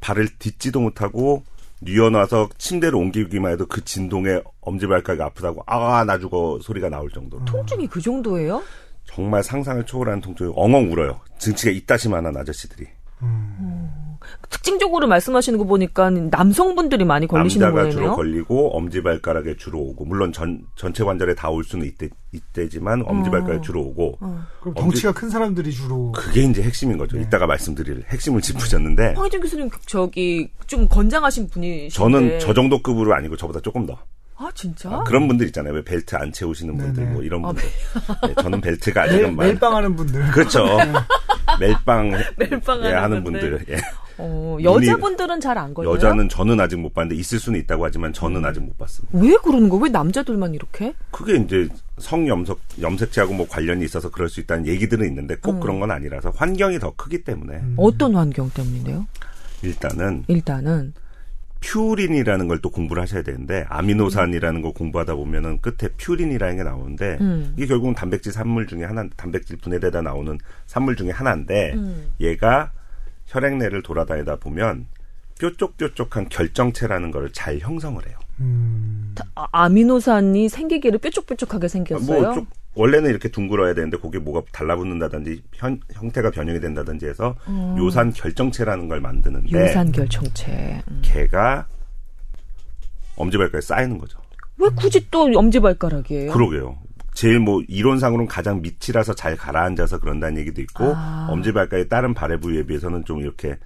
[0.00, 1.42] 발을 딛지도 못하고
[1.80, 7.86] 뉘어놔서 침대로 옮기기만 해도 그 진동에 엄지발가락이 아프다고 아 나 죽어 소리가 나올 정도로 통증이
[7.88, 8.62] 그 정도예요?
[9.10, 11.20] 정말 상상을 초월하는 통증이 엉엉 울어요.
[11.40, 12.86] 등치가 이따시만한 아저씨들이.
[14.50, 18.16] 특징적으로 말씀하시는 거 보니까 남성분들이 많이 걸리시는 남자가 주로 거예요.
[18.16, 23.82] 걸리고 엄지발가락에 주로 오고 물론 전 전체 관절에 다 올 수는 있대, 있대지만 엄지발가락에 주로
[23.82, 27.16] 오고 그럼 엄지- 덩치가 큰 사람들이 주로 그게 이제 핵심인 거죠.
[27.18, 33.36] 이따가 말씀드릴 핵심을 짚으셨는데 황희정 교수님 저기 좀 건장하신 분이신데 저는 저 정도 급으로 아니고
[33.36, 33.98] 저보다 조금 더
[34.40, 34.88] 아 진짜?
[34.88, 35.74] 아, 그런 분들 있잖아요.
[35.74, 37.12] 왜 벨트 안 채우시는 분들 네네.
[37.12, 37.64] 뭐 이런 아, 분들.
[38.28, 40.30] 네, 저는 벨트가 멜, 아직은 많 멜빵하는 분들.
[40.30, 40.64] 그렇죠.
[41.58, 43.64] 멜빵 멜빵 예, 하는 하는 분들.
[43.70, 43.76] 예.
[44.20, 45.94] 어, 여자분들은 잘 안 걸려요?
[45.94, 49.18] 여자는 저는 아직 못 봤는데 있을 수는 있다고 하지만 저는 아직 못 봤습니다.
[49.18, 50.92] 왜 그러는 거왜 남자들만 이렇게?
[51.10, 55.60] 그게 이제 성 염색 염색체하고 뭐 관련이 있어서 그럴 수 있다는 얘기들은 있는데 꼭 음.
[55.60, 59.06] 그런 건 아니라서 환경이 더 크기 때문에 어떤 환경 때문인데요?
[59.62, 60.94] 일단은 일단은
[61.60, 67.52] 퓨린이라는 걸 또 공부를 하셔야 되는데 아미노산이라는 걸 공부하다 보면은 끝에 퓨린이라는 게 나오는데 음.
[67.56, 72.12] 이게 결국은 단백질 산물 중에 하나 단백질 분해되다 나오는 산물 중에 하나인데 음.
[72.20, 72.72] 얘가
[73.26, 74.86] 혈액내를 돌아다니다 보면
[75.38, 78.18] 뾰족뾰족한 결정체라는 걸 잘 형성을 해요.
[78.40, 82.20] 음, 아, 아미노산이 생기기를 뾰족뾰족하게 생겼어요.
[82.22, 82.46] 뭐 쭉-
[82.78, 87.34] 원래는 이렇게 둥글어야 되는데 거기에 뭐가 달라붙는다든지 현, 형태가 변형이 된다든지 해서
[87.76, 89.60] 요산 결정체라는 걸 만드는데 음.
[89.60, 90.80] 요산 결정체.
[90.88, 91.02] 음.
[91.02, 91.66] 걔가
[93.16, 94.20] 엄지발가락에 쌓이는 거죠.
[94.58, 96.32] 왜 굳이 또 엄지발가락이에요?
[96.32, 96.78] 그러게요.
[97.14, 101.26] 제일 뭐 이론상으로는 가장 밑이라서 잘 가라앉아서 그런다는 얘기도 있고 아.
[101.30, 103.58] 엄지발가락의 다른 발의 부위에 비해서는 좀 이렇게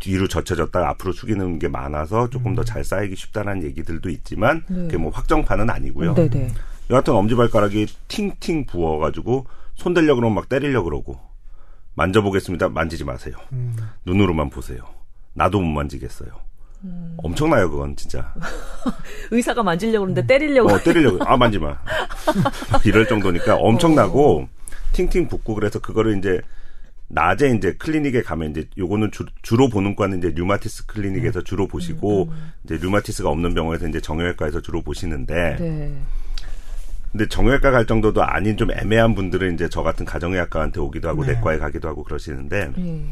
[0.00, 4.82] 뒤로 젖혀졌다가 앞으로 숙이는 게 많아서 조금 더잘 쌓이기 쉽다는 얘기들도 있지만 네.
[4.82, 6.12] 그게 뭐 확정판은 아니고요.
[6.12, 6.52] 네네.
[6.90, 11.20] 여하튼 엄지발가락이 팅팅 부어가지고 손 대려고 그러면 막 때리려고 그러고
[11.94, 12.68] 만져보겠습니다.
[12.68, 13.36] 만지지 마세요.
[13.52, 13.76] 음.
[14.04, 14.82] 눈으로만 보세요.
[15.34, 16.30] 나도 못 만지겠어요.
[16.84, 17.14] 음.
[17.18, 18.34] 엄청나요, 그건 진짜.
[19.30, 20.72] 의사가 만지려고 그러는데 때리려고.
[20.72, 21.24] 어, 때리려고.
[21.24, 21.78] 아, 만지 마.
[22.84, 24.48] 이럴 정도니까 엄청나고, 어.
[24.92, 26.40] 팅팅 붓고 그래서 그거를 이제,
[27.08, 31.44] 낮에 이제 클리닉에 가면 이제 요거는 주, 로 보는 과는 이제 류마티스 클리닉에서 음.
[31.44, 32.32] 주로 보시고,
[32.64, 36.02] 이제 류마티스가 없는 병원에서 이제 정형외과에서 주로 보시는데, 네.
[37.14, 41.34] 근데 정형외과 갈 정도도 아닌 좀 애매한 분들은 이제 저 같은 가정의학과한테 오기도 하고 네.
[41.34, 43.04] 내과에 가기도 하고 그러시는데, 예.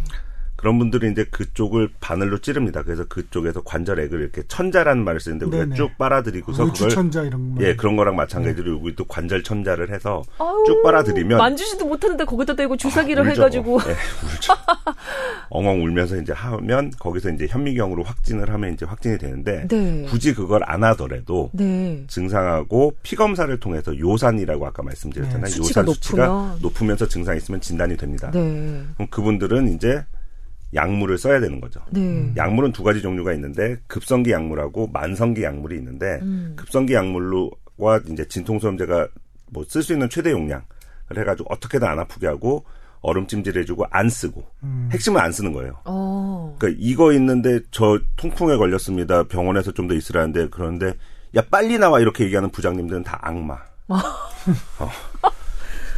[0.63, 2.85] 그런 분들이 이제 그쪽을 바늘로 찌릅니다.
[2.85, 5.75] 그래서 그쪽에서 관절액을 이렇게 천자라는 말을 쓰는데 우리가 네네.
[5.75, 7.65] 쭉 빨아들이고서 그걸 유추천자 이런 거.
[7.65, 12.55] 예 그런 거랑 마찬가지로 여기 또 관절 천자를 해서 아유, 쭉 빨아들이면 만지지도 못하는데 거기다
[12.55, 13.41] 대고 주사기를 아, 울죠.
[13.41, 14.53] 해가지고 예, 울죠.
[15.51, 20.07] 엉엉 울면서 이제 하면 거기서 이제 현미경으로 확진을 하면 이제 확진이 되는데 네.
[20.09, 22.05] 굳이 그걸 안 하더라도 네.
[22.07, 25.45] 증상하고 피 검사를 통해서 요산이라고 아까 말씀드렸잖아요.
[25.45, 26.59] 네, 수치가 요산 수치가 높으면.
[26.63, 28.31] 높으면서 증상 이 있으면 진단이 됩니다.
[28.31, 28.81] 네.
[28.95, 30.05] 그럼 그분들은 이제
[30.75, 31.81] 약물을 써야 되는 거죠.
[31.91, 32.33] 네.
[32.37, 36.55] 약물은 두 가지 종류가 있는데 급성기 약물하고 만성기 약물이 있는데 음.
[36.57, 39.09] 급성기 약물로와 이제 진통소염제가
[39.53, 40.63] 뭐 쓸 수 있는 최대 용량을
[41.17, 42.65] 해가지고 어떻게든 안 아프게 하고
[43.03, 44.89] 얼음 찜질해주고 안 쓰고 음.
[44.93, 45.75] 핵심은 안 쓰는 거예요.
[45.85, 46.57] 어.
[46.59, 49.25] 그러니까 이거 있는데 저 통풍에 걸렸습니다.
[49.25, 50.95] 병원에서 좀 더 있으라는데 그러는데
[51.37, 53.59] 야 빨리 나와 이렇게 얘기하는 부장님들은 다 악마.
[53.89, 53.99] 어.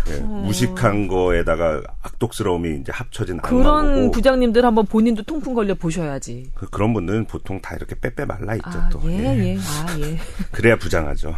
[0.08, 6.50] 예, 무식한 거에다가 악독스러움이 이제 합쳐진 그런 악마고 부장님들 한번 본인도 통풍 걸려 보셔야지.
[6.54, 9.00] 그, 그런 분들은 보통 다 이렇게 빼빼 말라 있죠 아, 또.
[9.10, 9.54] 예, 예.
[9.54, 9.58] 예.
[9.58, 10.18] 아, 예.
[10.52, 11.34] 그래야 부장하죠.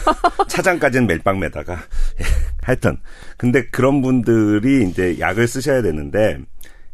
[0.48, 1.74] 차장까지는 멜빵 매다가
[2.20, 2.24] 예,
[2.62, 2.96] 하여튼
[3.36, 6.38] 근데 그런 분들이 이제 약을 쓰셔야 되는데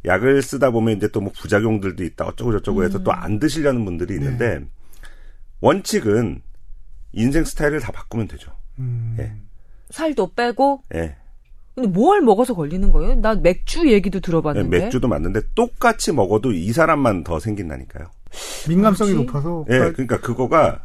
[0.05, 4.61] 약을 쓰다 보면 이제 또 뭐 부작용들도 있다 어쩌고 저쩌고 해서 또안 드시려는 분들이 있는데
[5.61, 6.43] 원칙은
[7.13, 8.51] 인생 스타일을 다 바꾸면 되죠.
[8.79, 9.15] 음.
[9.21, 9.33] 예.
[9.93, 10.83] 살도 빼고.
[10.95, 11.17] 예.
[11.75, 13.15] 근데 뭘 먹어서 걸리는 거예요?
[13.15, 14.79] 나 맥주 얘기도 예, 들어봤는데.
[14.79, 18.09] 맥주도 맞는데 똑같이 먹어도 이 사람만 더 생긴다니까요.
[18.69, 19.27] 민감성이 뭐지?
[19.27, 20.85] 높아서 예, 그러니까 그러니까 그거가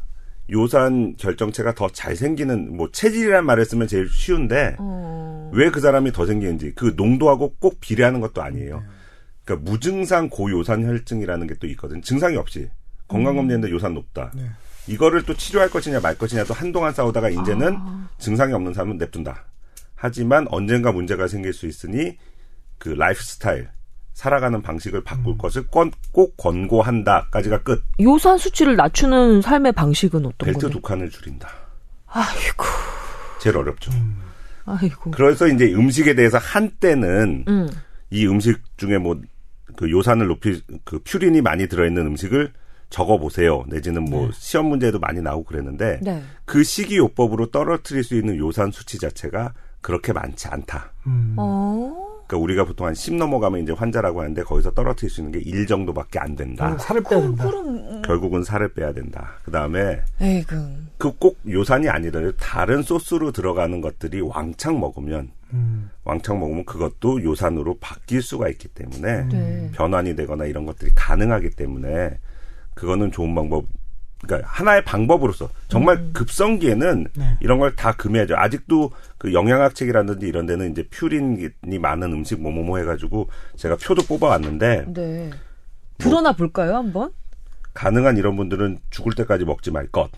[0.49, 5.51] 요산 결정체가 더 잘 생기는 뭐 체질이란 말을 쓰면 제일 쉬운데 어.
[5.53, 8.81] 왜그 사람이 더 생기는지 그 농도하고 꼭 비례하는 것도 아니에요.
[9.43, 12.01] 그러니까 무증상 고요산 혈증이라는 게 또 있거든.
[12.01, 12.69] 증상이 없이
[13.09, 14.31] 건강 검진인데 요산 높다.
[14.35, 14.43] 네.
[14.87, 18.09] 이거를 또 치료할 것이냐 말 것이냐도 한동안 싸우다가 이제는 아.
[18.17, 19.43] 증상이 없는 사람은 냅둔다.
[19.95, 22.17] 하지만 언젠가 문제가 생길 수 있으니
[22.77, 23.69] 그 라이프 스타일
[24.13, 25.37] 살아가는 방식을 바꿀 음.
[25.37, 27.83] 것을 건- 꼭 권고한다까지가 끝.
[27.99, 30.71] 요산 수치를 낮추는 삶의 방식은 어떤 벨트 거예요?
[30.73, 31.49] 두 칸을 줄인다.
[32.07, 32.63] 아이고.
[33.39, 33.91] 제일 어렵죠.
[34.65, 35.11] 아이고.
[35.11, 37.69] 그래서 이제 음식에 대해서 한때는 음.
[38.09, 39.19] 이 음식 중에 뭐
[39.75, 42.51] 그 요산을 높이 그 퓨린이 많이 들어있는 음식을
[42.89, 43.63] 적어 보세요.
[43.67, 46.23] 내지는 뭐 시험 문제도 많이 나오고 그랬는데 네.
[46.45, 50.91] 그 식이요법으로 떨어뜨릴 수 있는 요산 수치 자체가 그렇게 많지 않다.
[51.05, 51.35] 음.
[51.37, 52.07] 어.
[52.27, 55.65] 그러니까 우리가 보통 한 10 넘어가면 이제 환자라고 하는데 거기서 떨어뜨릴 수 있는 게 1
[55.65, 56.65] 정도밖에 안 된다.
[56.65, 57.45] 그럼 살을 빼야 된다.
[57.45, 59.37] 그럼 결국은 살을 빼야 된다.
[59.43, 60.87] 그 다음에 에이그.
[60.97, 65.89] 그꼭 요산이 아니더라도 다른 소스로 들어가는 것들이 왕창 먹으면 음.
[66.03, 69.71] 왕창 먹으면 그것도 요산으로 바뀔 수가 있기 때문에 네.
[69.73, 72.19] 변환이 되거나 이런 것들이 가능하기 때문에
[72.77, 73.65] 그거는 좋은 방법.
[74.23, 77.37] 그러니까 하나의 방법으로서 정말 급성기에는 네.
[77.39, 78.35] 이런 걸 다 금해야죠.
[78.35, 84.85] 아직도 그 영양학 책이라든지 이런 데는 이제 퓨린이 많은 음식 뭐뭐뭐 해가지고 제가 표도 뽑아왔는데
[84.93, 85.29] 네.
[85.99, 87.11] 드러나 볼까요, 한번?
[87.75, 90.09] 가능한 이런 분들은 죽을 때까지 먹지 말 것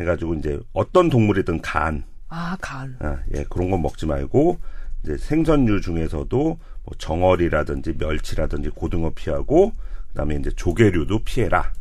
[0.00, 2.96] 해가지고 이제 어떤 동물이든 간 아, 간.
[2.98, 4.58] 아, 예, 그런 건 먹지 말고,
[5.04, 9.72] 이제 생선류 중에서도 뭐 정어리라든지 멸치라든지 고등어 피하고,
[10.14, 11.72] 그 다음에 이제 조개류도 피해라.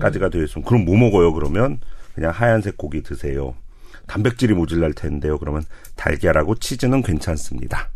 [0.00, 1.80] 까지가 되어 있으면, 그럼 뭐 먹어요, 그러면?
[2.14, 3.56] 그냥 하얀색 고기 드세요.
[4.06, 5.36] 단백질이 모질랄 텐데요.
[5.36, 5.64] 그러면
[5.96, 7.90] 달걀하고 치즈는 괜찮습니다.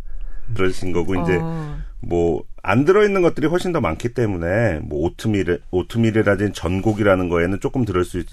[0.54, 1.78] 그러신 거고, 이제, 어.
[2.00, 8.04] 뭐, 안 들어있는 것들이 훨씬 더 많기 때문에, 뭐, 오트밀, 오트밀이라든지 전곡이라는 거에는 조금 들을
[8.04, 8.26] 수 있,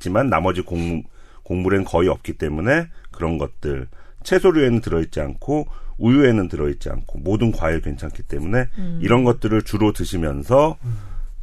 [0.00, 1.02] 지만 나머지 공,
[1.42, 3.88] 곡물에는 거의 없기 때문에 그런 것들,
[4.22, 5.66] 채소류에는 들어있지 않고,
[5.98, 8.68] 우유에는 들어있지 않고, 모든 과일 괜찮기 때문에,
[9.00, 10.76] 이런 것들을 주로 드시면서,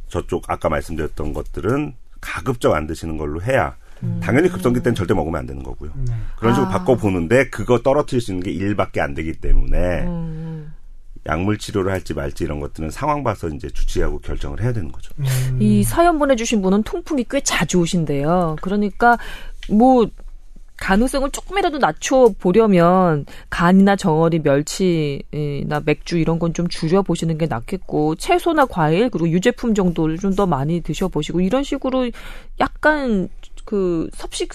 [0.08, 3.76] 저쪽, 아까 말씀드렸던 것들은 가급적 안 드시는 걸로 해야,
[4.20, 5.92] 당연히 급성기 때는 절대 먹으면 안 되는 거고요.
[5.94, 6.12] 네.
[6.36, 6.72] 그런 식으로 아.
[6.72, 10.72] 바꿔보는데 그거 떨어뜨릴 수 있는 게 1밖에 안 되기 때문에, 음.
[11.26, 15.14] 약물 치료를 할지 말지 이런 것들은 상황 봐서 이제 주치하고 결정을 해야 되는 거죠.
[15.20, 15.58] 음.
[15.60, 18.56] 이 사연 보내주신 분은 통풍이 꽤 자주 오신대요.
[18.60, 19.16] 그러니까
[19.70, 20.08] 뭐
[20.78, 28.16] 가능성을 조금이라도 낮춰 보려면 간이나 정어리, 멸치나 맥주 이런 건 좀 줄여 보시는 게 낫겠고
[28.16, 32.10] 채소나 과일 그리고 유제품 정도를 좀 더 많이 드셔 보시고 이런 식으로
[32.60, 33.28] 약간
[33.64, 34.50] 그 섭식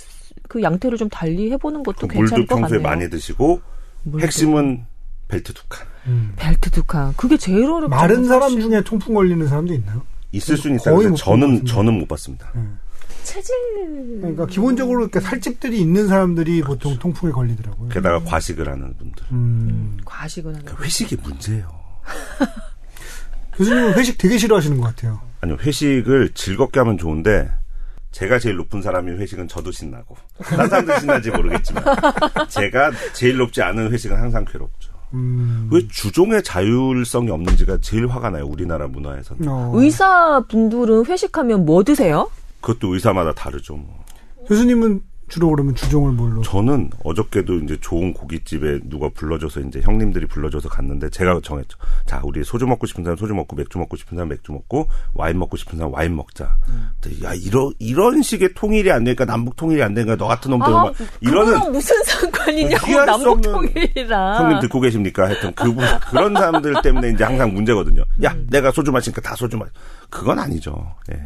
[0.47, 2.82] 그 양태를 좀 달리 해보는 것도 그 물도 괜찮을 것 평소에 같네요.
[2.97, 3.62] 많이 드시고
[4.03, 4.25] 물도.
[4.25, 4.86] 핵심은
[5.27, 5.86] 벨트 두 칸.
[6.08, 6.34] 음.
[6.38, 7.13] 벨트 두 칸.
[7.17, 7.89] 그게 제일 어렵죠.
[7.89, 8.62] 마른 사람 사실.
[8.62, 10.03] 중에 통풍 걸리는 사람도 있나요?
[10.32, 12.51] 있을 수는 있다는데 못 저는 저는 못 봤습니다.
[13.28, 13.54] 체질
[14.22, 17.90] 그러니까 기본적으로 이렇게 살집들이 있는 사람들이 보통 통풍에 걸리더라고요.
[17.90, 19.26] 게다가 과식을 하는 분들.
[19.34, 19.98] 음.
[20.06, 21.68] 과식을 하는 그러니까 회식이 문제예요.
[23.58, 25.20] 교수님은 회식 되게 싫어하시는 것 같아요.
[25.42, 27.52] 아니요 회식을 즐겁게 하면 좋은데
[28.12, 31.84] 제가 제일 높은 사람이 회식은 저도 신나고 다른 사람들 신나지 모르겠지만
[32.48, 34.94] 제가 제일 높지 않은 회식은 항상 괴롭죠.
[35.13, 35.70] 음.
[35.72, 38.46] 왜 주종의 자율성이 없는지가 제일 화가 나요.
[38.46, 39.48] 우리나라 문화에서는.
[39.48, 39.72] 어.
[39.76, 42.30] 의사 분들은 회식하면 뭐 드세요?
[42.67, 43.77] 그것도 의사마다 다르죠.
[43.77, 44.03] 뭐.
[44.47, 46.41] 교수님은 주로 그러면 주종을 뭘로?
[46.41, 51.77] 저는 어저께도 이제 좋은 고깃집에 누가 불러줘서 이제 형님들이 불러줘서 갔는데 제가 정했죠.
[52.06, 55.38] 자, 우리 소주 먹고 싶은 사람 소주 먹고 맥주 먹고 싶은 사람 맥주 먹고 와인
[55.38, 56.56] 먹고 싶은 사람 와인 먹자.
[57.01, 60.73] 근데 야, 이런 이런 식의 통일이 안 되니까 남북 통일이 안 되니까 너 같은 놈들
[60.73, 64.43] 아, 그거랑 무슨 상관이냐고 남북 통일이랑.
[64.43, 65.25] 형님 듣고 계십니까?
[65.25, 65.75] 하여튼 그
[66.10, 68.06] 그런 사람들 때문에 이제 항상 문제거든요.
[68.23, 69.71] 야, 내가 소주 마시니까 다 소주 마시.
[70.10, 70.96] 그건 아니죠.
[71.12, 71.22] 예.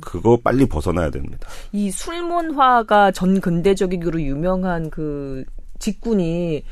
[0.00, 1.48] 그거 빨리 벗어나야 됩니다.
[1.72, 5.44] 이 술문화가 전 근대적이기로 유명한 그
[5.78, 6.64] 직군이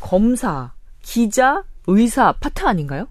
[0.00, 3.08] 검사, 기자, 의사 파트 아닌가요?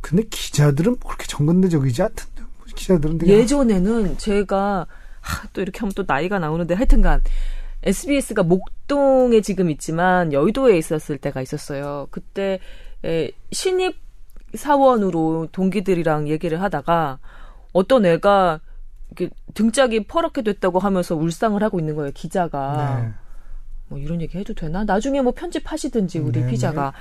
[0.00, 2.42] 근데 기자들은 뭐 그렇게 정근대적이지 않던데.
[2.42, 4.86] 뭐 기자들은 되게 예전에는 제가
[5.20, 7.22] 하, 또 이렇게 하면 또 나이가 나오는데 하여튼간
[7.84, 12.08] SBS가 목동에 지금 있지만 여의도에 있었을 때가 있었어요.
[12.10, 12.58] 그때
[13.04, 14.01] 에, 신입
[14.54, 17.18] 사원으로 동기들이랑 얘기를 하다가
[17.72, 18.60] 어떤 애가
[19.54, 22.12] 등짝이 퍼렇게 됐다고 하면서 울상을 하고 있는 거예요.
[22.14, 23.00] 기자가.
[23.00, 23.12] 네.
[23.88, 24.84] 뭐 이런 얘기 해도 되나?
[24.84, 26.92] 나중에 뭐 편집하시든지 우리 네, 피자가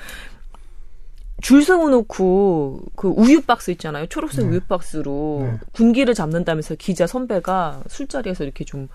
[1.41, 4.07] 줄 세워놓고 그 우유 박스 있잖아요.
[4.07, 5.59] 초록색 우유 박스로 네.
[5.71, 8.89] 군기를 잡는다면서 기자 선배가 술자리에서 이렇게 좀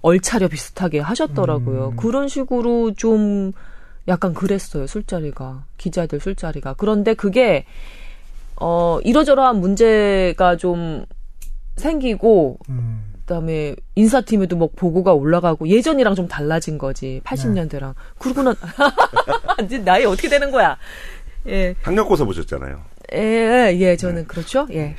[0.00, 1.90] 얼차려 비슷하게 하셨더라고요.
[1.90, 1.96] 음.
[1.96, 3.52] 그런 식으로 좀
[4.08, 4.86] 약간 그랬어요.
[4.86, 7.66] 술자리가 기자들 술자리가 그런데 그게
[8.64, 11.04] 어 이러저러한 문제가 좀
[11.76, 13.12] 생기고 음.
[13.22, 18.54] 그다음에 인사팀에도 뭐 보고가 올라가고 예전이랑 좀 달라진 거지 80년대랑 그러고는
[19.64, 20.76] 이제 나이 어떻게 되는 거야?
[21.48, 22.80] 예, 학력고사 보셨잖아요.
[23.14, 24.68] 예, 예, 저는 그렇죠.
[24.70, 24.94] 예,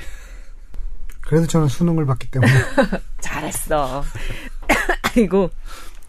[1.22, 2.52] 그래도 저는 수능을 봤기 때문에
[3.20, 4.04] 잘했어.
[5.16, 5.48] 아이고.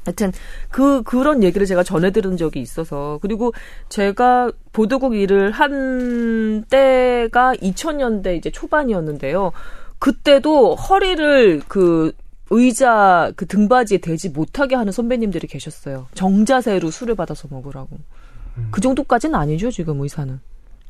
[0.05, 0.31] 하여튼
[0.69, 3.53] 그 그런 얘기를 제가 전해 들은 적이 있어서 그리고
[3.89, 9.51] 제가 보도국 일을 한 때가 2000년대 이제 초반이었는데요.
[9.99, 12.11] 그때도 허리를 그
[12.51, 16.07] 의자 그 등받이에 대지 못하게 하는 선배님들이 계셨어요.
[16.13, 17.97] 정자세로 술을 받아서 먹으라고.
[18.71, 20.39] 그 정도까지는 아니죠, 지금 의사는.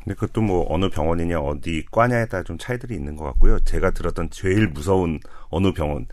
[0.04, 3.60] 근데 그것도 뭐 어느 병원이냐 어디 과냐에 따라 좀 차이들이 있는 것 같고요.
[3.62, 6.06] 제가 들었던 제일 무서운 어느 병원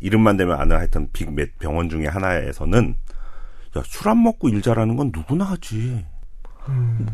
[0.00, 2.96] 이름만 대면 아는 하여튼 빅몇 병원 중에 하나에서는
[3.76, 6.04] 야 술 안 먹고 일 잘하는 건 누구나 하지.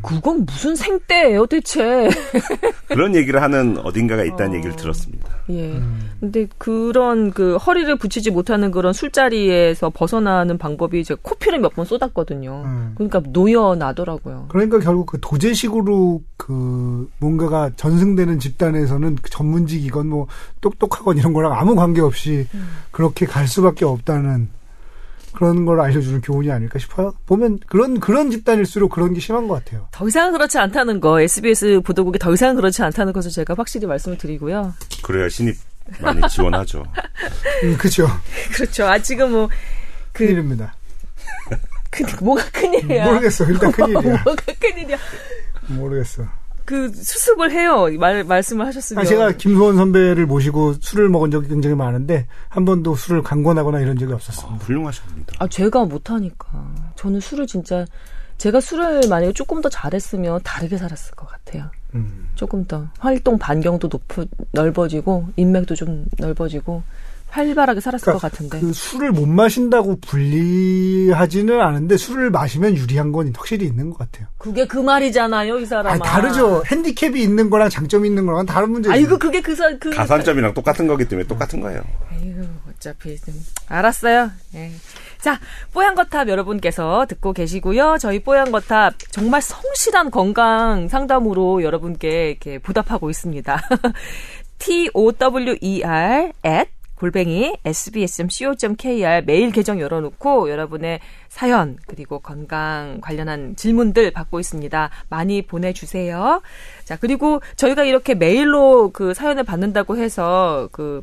[0.02, 2.08] 그건 무슨 생떼예요, 대체.
[2.88, 5.28] 그런 얘기를 하는 어딘가가 있다는 얘기를 들었습니다.
[5.50, 5.80] 예.
[6.20, 12.62] 근데 그런 그 허리를 붙이지 못하는 그런 술자리에서 벗어나는 방법이 이제 코피를 몇 번 쏟았거든요.
[12.64, 12.92] 음.
[12.94, 14.46] 그러니까 노여 나더라고요.
[14.48, 20.26] 그러니까 결국 그 도제식으로 그 뭔가가 전승되는 집단에서는 그 전문직이건 뭐
[20.60, 22.46] 똑똑하건 이런 거랑 아무 관계없이
[22.92, 24.48] 그렇게 갈 수밖에 없다는
[25.34, 27.12] 그런 걸 알려주는 교훈이 아닐까 싶어요.
[27.26, 29.88] 보면 그런 그런 집단일수록 그런 게 심한 것 같아요.
[29.90, 34.16] 더 이상 그렇지 않다는 거, SBS 보도국이 더 이상 그렇지 않다는 것을 제가 확실히 말씀을
[34.18, 34.74] 드리고요.
[35.02, 35.56] 그래야 신입
[36.00, 36.84] 많이 지원하죠.
[37.64, 38.06] 음, 그죠.
[38.54, 38.86] 그렇죠.
[38.86, 39.48] 아, 지금 뭐,
[40.12, 40.74] 그, 큰일입니다.
[41.90, 43.06] 그, 뭐가 큰일이야.
[43.06, 43.44] 모르겠어.
[43.46, 44.22] 일단 큰일이야.
[44.24, 44.96] 뭐가 큰일이야.
[45.68, 46.24] 모르겠어.
[46.64, 47.86] 그, 수습을 해요.
[47.98, 49.02] 말, 말씀을 하셨으면.
[49.02, 53.98] 아, 제가 김소원 선배를 모시고 술을 먹은 적이 굉장히 많은데 한 번도 술을 강권하거나 이런
[53.98, 54.64] 적이 아, 없었습니다.
[54.64, 55.34] 훌륭하십니다.
[55.38, 56.48] 아, 제가 못하니까.
[56.96, 57.84] 저는 술을 진짜,
[58.38, 61.70] 제가 술을 만약에 조금 더 잘했으면 다르게 살았을 것 같아요.
[61.94, 62.28] 음.
[62.34, 62.88] 조금 더.
[62.98, 64.02] 활동 반경도 높,
[64.52, 66.82] 넓어지고, 인맥도 좀 넓어지고,
[67.34, 68.60] 활발하게 살았을 것 같은데.
[68.60, 74.28] 그 술을 못 마신다고 불리하지는 않은데 술을 마시면 유리한 건 확실히 있는 것 같아요.
[74.38, 75.90] 그게 그 말이잖아요, 이 사람아.
[75.90, 76.62] 아, 다르죠.
[76.66, 78.92] 핸디캡이 있는 거랑 장점이 있는 거랑 다른 문제죠.
[78.92, 79.90] 아이고, 그게 그, 사, 그.
[79.90, 81.82] 가산점이랑 똑같은 거기 때문에 똑같은 거예요.
[82.12, 83.34] 아이고, 어차피 좀
[83.66, 84.30] 알았어요.
[84.54, 84.70] 예.
[85.20, 85.40] 자,
[85.72, 87.96] 뽀얀거탑 여러분께서 듣고 계시고요.
[87.98, 93.60] 저희 뽀얀거탑 정말 성실한 건강 상담으로 여러분께 이렇게 보답하고 있습니다.
[94.58, 104.90] T-O-W-E-R at 골뱅이 sbs.co.kr 메일 계정 열어놓고 여러분의 사연 그리고 건강 관련한 질문들 받고 있습니다.
[105.08, 106.40] 많이 보내주세요.
[106.84, 111.02] 자 그리고 저희가 이렇게 메일로 그 사연을 받는다고 해서 그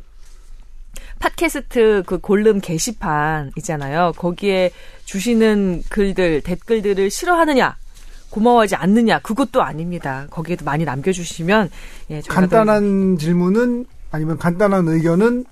[1.20, 4.12] 팟캐스트 그 골름 게시판 있잖아요.
[4.18, 4.72] 거기에
[5.06, 7.76] 주시는 글들, 댓글들을 싫어하느냐,
[8.32, 10.26] 고마워하지 않느냐, 그것도 아닙니다.
[10.32, 11.70] 거기에도 많이 남겨주시면,
[12.10, 15.46] 예, 간단한 질문은 아니면 간단한 의견은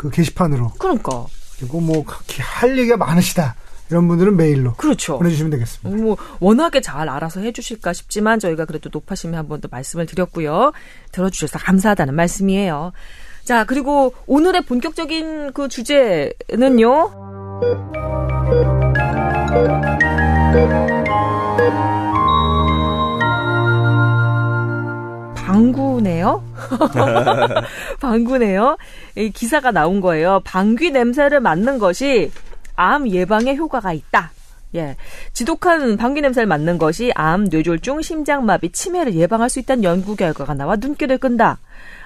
[0.00, 1.26] 그 게시판으로 그러니까.
[1.58, 3.54] 그리고 뭐 그렇게 할 얘기가 많으시다
[3.90, 5.18] 이런 분들은 메일로 그렇죠.
[5.18, 6.02] 보내주시면 되겠습니다.
[6.02, 10.72] 뭐, 워낙에 잘 알아서 해주실까 싶지만, 저희가 그래도 높아심에 한 번 더 말씀을 드렸고요.
[11.12, 12.92] 들어주셔서 감사하다는 말씀이에요.
[13.44, 17.10] 자, 그리고 오늘의 본격적인 그 주제는요.
[25.50, 26.42] 방구네요.
[28.00, 28.76] 방구네요.
[29.16, 30.40] 이 기사가 나온 거예요.
[30.44, 32.30] 방귀 냄새를 맡는 것이
[32.76, 34.30] 암 예방에 효과가 있다.
[34.76, 34.96] 예.
[35.32, 40.76] 지독한 방귀 냄새를 맡는 것이 암, 뇌졸중, 심장마비, 치매를 예방할 수 있다는 연구 결과가 나와
[40.76, 41.58] 눈길을 끈다.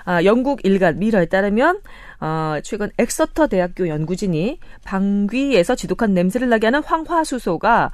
[0.06, 1.80] 아, 영국 일간 미러에 따르면
[2.20, 7.90] 어, 최근 엑서터 대학교 연구진이 방귀에서 지독한 냄새를 나게 하는 황화수소가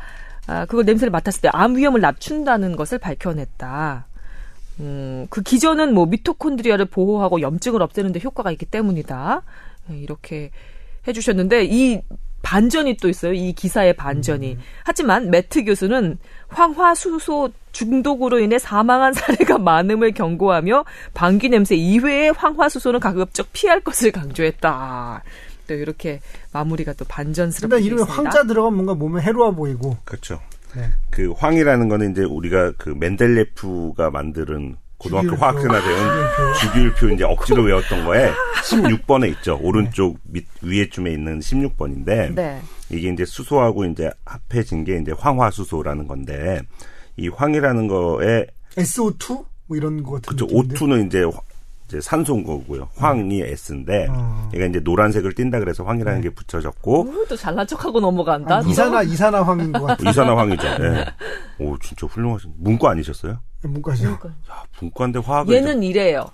[0.46, 4.06] 아, 그걸 냄새를 맡았을 때 암 위험을 낮춘다는 것을 밝혀냈다.
[4.80, 9.42] 음, 그 기전은 뭐 미토콘드리아를 보호하고 염증을 없애는 데 효과가 있기 때문이다.
[9.90, 10.50] 예, 이렇게
[11.06, 12.00] 해주셨는데 이
[12.42, 13.34] 반전이 또 있어요.
[13.34, 14.56] 이 기사의 반전이.
[14.84, 16.18] 하지만 매트 교수는
[16.48, 25.22] 황화수소 중독으로 인해 사망한 사례가 많음을 경고하며 방귀 냄새 이외의 황화수소는 가급적 피할 것을 강조했다.
[25.66, 26.20] 또 이렇게
[26.52, 28.22] 마무리가 또 반전스럽게 일단 이름에 있습니다.
[28.22, 29.98] 황자 들어가면 뭔가 몸에 해로워 보이고.
[30.04, 30.40] 그렇죠.
[30.76, 30.90] 네.
[31.10, 35.44] 그 황이라는 거는 이제 우리가 그 맨델레프가 만드는 고등학교 주기율표.
[35.44, 38.30] 화학생활 배운 주기율표 이제 억지로 외웠던 거에
[38.64, 39.58] 16번에 있죠.
[39.62, 42.60] 오른쪽 밑 위에쯤에 있는 16번인데 네.
[42.90, 46.60] 이게 이제 수소하고 이제 합해진 게 이제 황화수소라는 건데
[47.16, 48.46] 이 황이라는 거에
[48.76, 50.74] SO2 뭐 이런 거 같은 그쵸 느낌인데.
[50.76, 51.40] O2는 이제 화-
[51.90, 52.88] 이제 산소인 거고요.
[52.96, 54.48] 황이 S인데 어.
[54.54, 58.58] 얘가 이제 노란색을 띈다 그래서 황이라는 게 붙여졌고 오, 또 잘난 척하고 넘어간다.
[58.58, 60.66] 아, 이산화 이산화 황인 것 같은 이산화 황이죠.
[60.82, 61.06] 예.
[61.58, 63.38] 오 진짜 훌륭하신 문과 아니셨어요?
[63.62, 64.08] 문과죠.
[64.08, 66.30] 야 문과인데 화학을 얘는 이래요.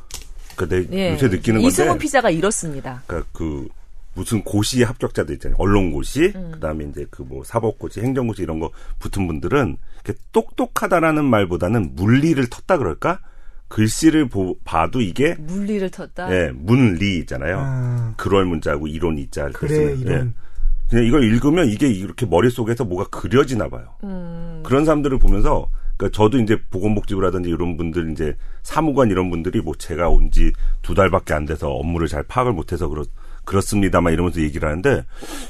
[0.54, 1.12] 그러니까 내 예.
[1.14, 3.02] 요새 느끼는 이승훈 건데 피자가 이렇습니다.
[3.06, 3.66] 그러니까 그
[4.14, 5.56] 무슨 고시 합격자들 있잖아요.
[5.58, 6.50] 언론 고시, 음.
[6.52, 11.94] 그다음에 이제 그 뭐 사법 고시, 행정 고시 이런 거 붙은 분들은 이렇게 똑똑하다라는 말보다는
[11.96, 13.20] 물리를 텄다 그럴까?
[13.68, 16.30] 글씨를 보, 봐도 이게 물리를 텄다.
[16.30, 17.58] 예, 문리 있잖아요.
[17.60, 20.46] 아, 그럴 문자고 이론 이자 이렇게 그래 쓰면, 이런 예.
[20.88, 23.88] 그냥 이걸 읽으면 이게 이렇게 머릿속에서 뭐가 그려지나 봐요.
[24.04, 24.62] 음.
[24.64, 30.08] 그런 사람들을 보면서 그러니까 저도 이제 보건복지부라든지 이런 분들 이제 사무관 이런 분들이 뭐 제가
[30.10, 30.52] 온 지
[30.82, 33.04] 두 달밖에 안 돼서 업무를 잘 파악을 못해서 그렇
[33.44, 35.04] 그렇습니다만 이러면서 얘기를 하는데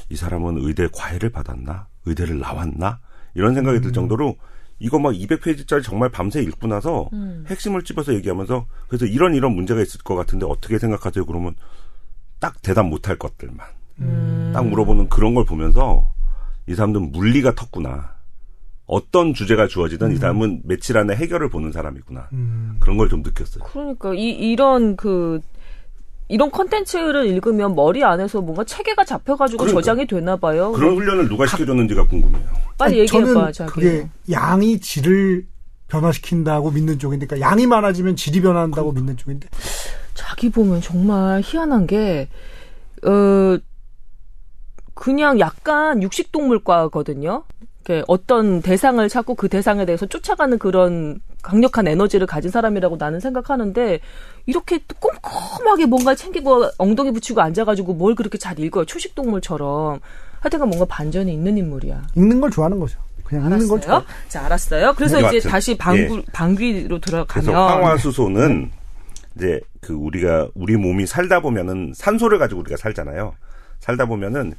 [0.09, 2.99] 이 사람은 의대 과외를 받았나 의대를 나왔나
[3.35, 4.37] 이런 생각이 들 정도로
[4.79, 7.09] 이거 막 200페이지짜리 정말 밤새 읽고 나서
[7.47, 11.25] 핵심을 집어서 얘기하면서 그래서 이런 이런 문제가 있을 것 같은데 어떻게 생각하세요?
[11.25, 11.55] 그러면
[12.39, 13.65] 딱 대답 못할 것들만
[14.53, 16.07] 딱 물어보는 그런 걸 보면서
[16.67, 18.09] 이 사람들은 물리가 텄구나.
[18.85, 22.29] 어떤 주제가 주어지든 이 사람은 며칠 안에 해결을 보는 사람이구나.
[22.33, 22.77] 음.
[22.79, 23.63] 그런 걸 좀 느꼈어요.
[23.65, 25.41] 그러니까 이 이런 그
[26.29, 29.81] 이런 컨텐츠를 읽으면 머리 안에서 뭔가 체계가 잡혀가지고 그러니까.
[29.81, 30.71] 저장이 되나 봐요.
[30.73, 32.45] 그런 훈련을 누가 시켜줬는지가 궁금해요.
[32.77, 33.71] 빨리 아니, 얘기해봐, 저는 자기.
[33.71, 35.45] 그게 양이 질을
[35.87, 39.47] 변화시킨다고 믿는 쪽인데, 그러니까 양이 많아지면 질이 변화한다고 믿는 쪽인데,
[40.13, 42.27] 자기 보면 정말 희한한 게,
[43.05, 43.57] 어,
[44.93, 47.43] 그냥 약간 육식동물과거든요.
[47.87, 53.99] 이렇게 어떤 대상을 찾고 그 대상에 대해서 쫓아가는 그런 강력한 에너지를 가진 사람이라고 나는 생각하는데,
[54.45, 58.83] 이렇게 꼼꼼하게 뭔가 챙기고 엉덩이 붙이고 앉아가지고 뭘 그렇게 잘 읽어요.
[58.85, 59.99] 초식동물처럼.
[60.41, 62.07] 하여튼간 뭔가 반전이 있는 인물이야.
[62.15, 62.99] 읽는 걸 좋아하는 거죠.
[63.23, 63.95] 그냥 읽는 걸 좋아.
[63.95, 64.15] 알았어요?
[64.27, 64.93] 자, 알았어요.
[64.95, 67.55] 그래서 네, 이제 여하튼, 다시 방귀, 방귀로 그래서 들어가면.
[67.55, 68.71] 황화수소는
[69.37, 73.33] 이제 그 우리가 우리 몸이 살다 보면은 산소를 가지고 우리가 살잖아요.
[73.79, 74.53] 살다 보면은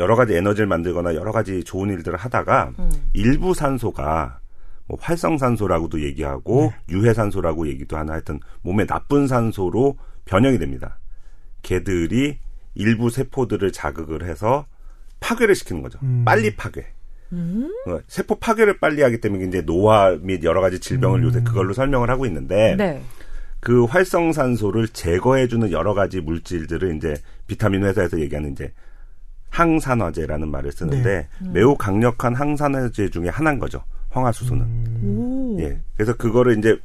[0.00, 2.72] 여러 가지 에너지를 만들거나 여러 가지 좋은 일들을 하다가
[3.12, 4.40] 일부 산소가
[4.86, 10.98] 뭐 활성산소라고도 얘기하고 유해산소라고 얘기도 하나 하여튼 몸에 나쁜 산소로 변형이 됩니다.
[11.62, 12.38] 걔들이
[12.74, 14.66] 일부 세포들을 자극을 해서
[15.20, 15.98] 파괴를 시키는 거죠.
[16.24, 16.86] 빨리 파괴.
[17.86, 22.10] 어, 세포 파괴를 빨리 하기 때문에 이제 노화 및 여러 가지 질병을 요새 그걸로 설명을
[22.10, 23.02] 하고 있는데 네.
[23.60, 27.14] 그 활성산소를 제거해주는 여러 가지 물질들을 이제
[27.46, 28.72] 비타민 회사에서 얘기하는 이제
[29.50, 33.82] 항산화제라는 말을 쓰는데 매우 강력한 항산화제 중에 하나인 거죠.
[34.10, 34.66] 황화수소는.
[35.04, 35.60] 오.
[35.60, 35.80] 예.
[35.96, 36.78] 그래서 그거를 이제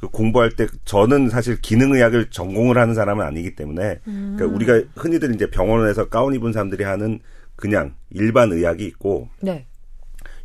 [0.00, 5.48] 그 공부할 때 저는 사실 기능의학을 전공을 하는 사람은 아니기 때문에 그러니까 우리가 흔히들 이제
[5.50, 7.20] 병원에서 가운 입은 사람들이 하는
[7.56, 9.66] 그냥 일반 의학이 있고 네.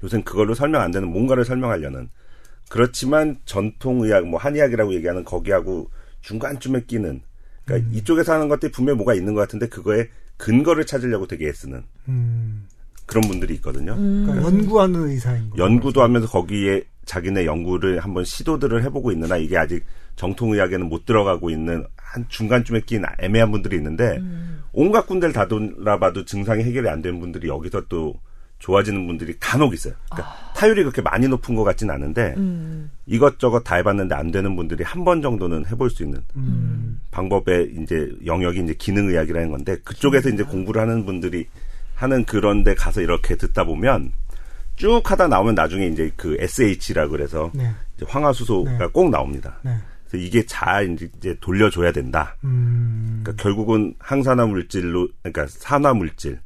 [0.04, 2.10] 요새는 그걸로 설명 안 되는 뭔가를 설명하려는
[2.70, 5.90] 그렇지만 전통 의학 뭐 한의학이라고 얘기하는 거기하고
[6.22, 7.22] 중간쯤에 끼는
[7.66, 10.08] 그러니까 이쪽에서 하는 것들이 분명히 뭐가 있는 것 같은데 그거에
[10.40, 12.66] 근거를 찾으려고 되게 애쓰는 음,
[13.06, 13.96] 그런 분들이 있거든요.
[13.96, 15.58] 그러니까 연구하는 의사인 거.
[15.58, 19.84] 연구도 하면서 거기에 자기네 연구를 한번 시도들을 해보고 있느나 이게 아직
[20.16, 24.22] 정통의학에는 못 들어가고 있는 한 중간쯤에 낀 애매한 분들이 있는데
[24.72, 28.16] 온갖 군데를 다 돌아봐도 증상이 해결이 안 되는 분들이 여기서 또
[28.60, 29.94] 좋아지는 분들이 간혹 있어요.
[30.12, 32.36] 그러니까 타율이 그렇게 많이 높은 것 같진 않은데
[33.06, 37.00] 이것저것 다 해봤는데 안 되는 분들이 한 번 정도는 해볼 수 있는 음.
[37.12, 41.48] 방법의 이제 영역이 이제 기능의학이라는 건데 그쪽에서 이제 공부를 하는 분들이
[41.96, 44.12] 하는 그런데 가서 이렇게 듣다 보면
[44.76, 47.72] 쭉 하다 나오면 나중에 이제 그 SH라 그래서 네.
[47.98, 48.88] 이제 황화수소가 네.
[48.94, 49.58] 꼭 나옵니다.
[49.64, 49.76] 네.
[50.08, 52.36] 그래서 이게 잘 이제 돌려줘야 된다.
[52.44, 53.22] 음.
[53.24, 56.40] 그러니까 결국은 항산화 물질로 그러니까 산화 물질,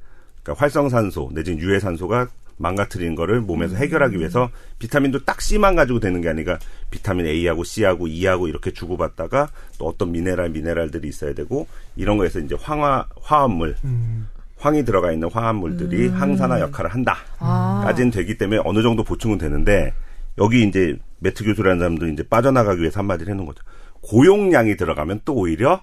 [0.43, 2.27] 그러니까 활성산소 내지는 유해산소가
[2.57, 6.59] 망가뜨리는 거를 몸에서 해결하기 위해서 비타민도 딱 C만 가지고 되는 게 아니라
[6.91, 12.55] 비타민 A하고 C하고 E하고 이렇게 주고받다가 또 어떤 미네랄 미네랄들이 있어야 되고 이런 거에서 이제
[12.59, 14.27] 황화 화합물 음.
[14.57, 17.17] 황이 들어가 있는 화합물들이 항산화 역할을 한다.
[17.39, 17.81] 아.
[17.85, 19.93] 까지는 되기 때문에 어느 정도 보충은 되는데
[20.37, 23.61] 여기 이제 매트 교수라는 사람도 이제 빠져나가기 위해서 한마디를 해놓은 거죠.
[24.01, 25.81] 고용량이 들어가면 또 오히려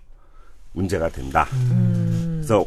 [0.72, 1.46] 문제가 된다.
[2.36, 2.64] 그래서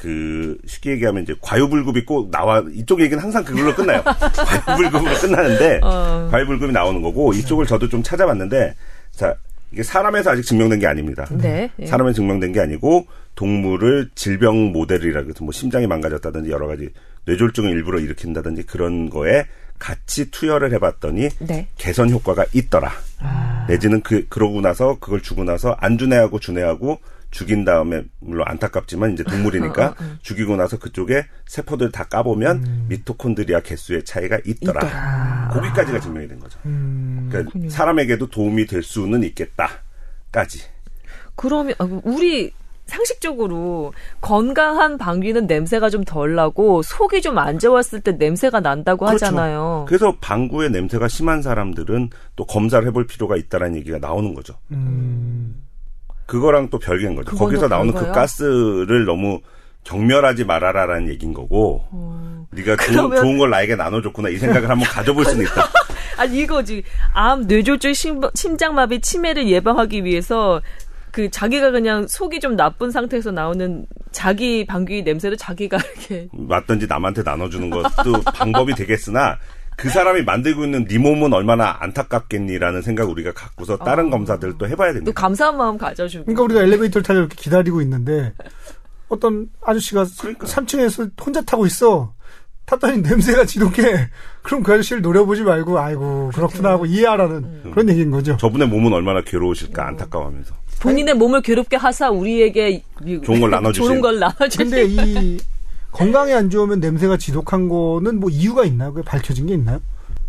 [0.00, 4.02] 그 쉽게 얘기하면 이제 과유불급이 꼭 나와 이쪽 얘기는 항상 그걸로 끝나요.
[4.66, 6.28] 과유불급으로 끝나는데 어.
[6.30, 8.76] 과유불급이 나오는 거고 이쪽을 저도 좀 찾아봤는데
[9.12, 9.34] 자
[9.70, 11.26] 이게 사람에서 아직 증명된 게 아닙니다.
[11.30, 11.70] 네.
[11.78, 11.86] 예.
[11.86, 16.88] 사람에 증명된 게 아니고 동물을 질병 모델이라 그래서 뭐 심장이 망가졌다든지 여러 가지
[17.26, 19.44] 뇌졸중을 일부러 일으킨다든지 그런 거에
[19.78, 21.68] 같이 투여를 해봤더니 네.
[21.76, 22.90] 개선 효과가 있더라.
[23.68, 29.22] 내지는 그 그러고 나서 그걸 주고 나서 안 준애하고 준애하고 죽인 다음에 물론 안타깝지만 이제
[29.24, 34.80] 동물이니까 죽이고 나서 그쪽에 세포들 다 까보면 미토콘드리아 개수의 차이가 있더라.
[34.80, 35.48] 있더라.
[35.52, 36.58] 거기까지가 증명이 된 거죠.
[36.66, 37.28] 음.
[37.30, 40.60] 그러니까 사람에게도 도움이 될 수는 있겠다까지.
[41.36, 42.52] 그러면 아, 우리
[42.86, 49.26] 상식적으로 건강한 방귀는 냄새가 좀 덜 나고 속이 좀 안 좋았을 때 냄새가 난다고 그렇죠.
[49.26, 49.84] 하잖아요.
[49.86, 54.54] 그래서 방구의 냄새가 심한 사람들은 또 검사를 해볼 필요가 있다라는 얘기가 나오는 거죠.
[54.72, 55.62] 음.
[56.30, 57.34] 그거랑 또 별개인 거죠.
[57.36, 58.12] 거기서 또 나오는 별거예요?
[58.12, 59.40] 그 가스를 너무
[59.82, 61.84] 경멸하지 말아라라는 얘기인 거고,
[62.52, 63.08] 네가 좋은, 어.
[63.08, 65.64] 그러면- 좋은 걸 나에게 나눠줬구나 이 생각을 한번 가져볼 수는 있다.
[66.18, 66.82] 아니 이거지
[67.14, 70.60] 암 뇌졸중 심, 심장마비 치매를 예방하기 위해서
[71.10, 77.22] 그 자기가 그냥 속이 좀 나쁜 상태에서 나오는 자기 방귀 냄새를 자기가 이렇게 맞든지 남한테
[77.24, 79.38] 나눠주는 것도 방법이 되겠으나
[79.80, 84.10] 그 사람이 만들고 있는 네 몸은 얼마나 안타깝겠니라는 생각 을 우리가 갖고서 다른 어.
[84.10, 85.20] 검사들을 또 해봐야 또 됩니다.
[85.20, 86.24] 감사한 마음 가져주고.
[86.26, 88.34] 그러니까 우리가 엘리베이터를 타려 이렇게 기다리고 있는데
[89.08, 90.46] 어떤 아저씨가 그러니까.
[90.46, 92.12] 3층에서 혼자 타고 있어.
[92.66, 94.08] 탔더니 냄새가 지독해.
[94.42, 98.36] 그럼 그 아저씨를 노려보지 말고 아이고 그렇구나 하고 이해하라는 그런 얘기인 거죠.
[98.36, 100.54] 저분의 몸은 얼마나 괴로우실까 안타까워하면서.
[100.80, 103.86] 본인의 몸을 괴롭게 하사 우리에게 이- 좋은 걸 나눠주세요.
[103.88, 104.70] 좋은 걸 나눠주세요.
[104.70, 105.38] 근데 이
[105.92, 108.92] 건강에 안 좋으면 냄새가 지독한 거는 뭐 이유가 있나요?
[108.92, 109.80] 그게 밝혀진 게 있나요?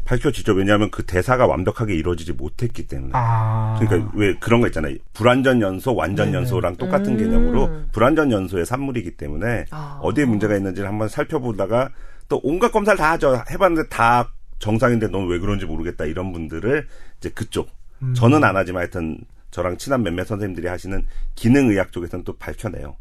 [0.06, 0.54] 밝혀지죠.
[0.54, 3.12] 왜냐하면 그 대사가 완벽하게 이루어지지 못했기 때문에.
[3.14, 3.78] 아.
[3.80, 4.96] 그러니까 왜 그런 거 있잖아요.
[5.14, 10.00] 불완전 연소, 완전 연소랑 똑같은 개념으로 불완전 연소의 산물이기 때문에 아.
[10.02, 11.92] 어디에 문제가 있는지를 한번 살펴보다가
[12.28, 13.42] 또 온갖 검사를 다 하죠.
[13.52, 16.88] 해봤는데 다 정상인데 넌 왜 그런지 모르겠다 이런 분들을
[17.20, 17.70] 이제 그쪽
[18.16, 19.18] 저는 안 하지만 하여튼
[19.52, 21.06] 저랑 친한 몇몇 선생님들이 하시는
[21.36, 22.96] 기능의학 쪽에서는 또 밝혀내요.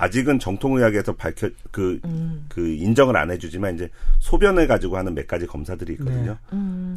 [0.00, 2.00] 아직은 정통의학에서 밝혀 그,
[2.48, 3.90] 그 인정을 안 해주지만 이제
[4.20, 6.38] 소변을 가지고 하는 몇 가지 검사들이 있거든요.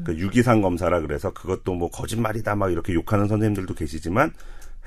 [0.05, 4.31] 그 유기산 검사라 그래서 그것도 뭐 거짓말이다 막 이렇게 욕하는 선생님들도 계시지만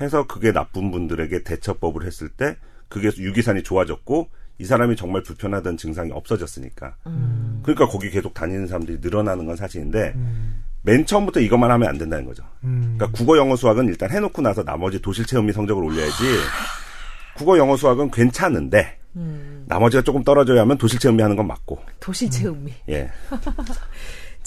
[0.01, 2.57] 해서 그게 나쁜 분들에게 대처법을 했을 때
[2.89, 6.97] 그게 유기산이 좋아졌고 이 사람이 정말 불편하던 증상이 없어졌으니까.
[7.65, 10.15] 그러니까 거기 계속 다니는 사람들이 늘어나는 건 사실인데
[10.81, 12.45] 맨 처음부터 이것만 하면 안 된다는 거죠.
[12.65, 12.95] 음.
[12.97, 16.15] 그러니까 국어, 영어, 수학은 일단 해놓고 나서 나머지 도실 체험이 성적을 올려야지.
[17.37, 18.99] 국어, 영어, 수학은 괜찮은데
[19.67, 21.79] 나머지가 조금 떨어져야 하면 도실 체험이 하는 건 맞고.
[22.01, 22.73] 도시 체험이.
[22.89, 23.11] 예.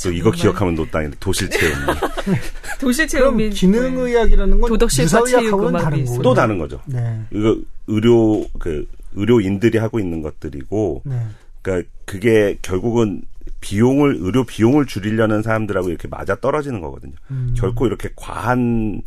[0.03, 1.99] 또 이거 기억하면 노땅인데 도실 체험이
[2.79, 3.49] 도시 그럼 체험이.
[3.49, 6.05] 기능의학이라는 건 도덕실과 체육음악이 다른.
[6.05, 6.21] 거죠.
[6.21, 6.81] 또 다른 거죠.
[6.85, 7.21] 네.
[7.31, 11.19] 이거 의료 그 의료인들이 하고 있는 것들이고 네.
[11.61, 13.23] 그러니까 그게 결국은
[13.61, 17.13] 비용을 의료 비용을 줄이려는 사람들하고 이렇게 맞아 떨어지는 거거든요.
[17.31, 17.53] 음.
[17.57, 19.01] 결코 이렇게 과한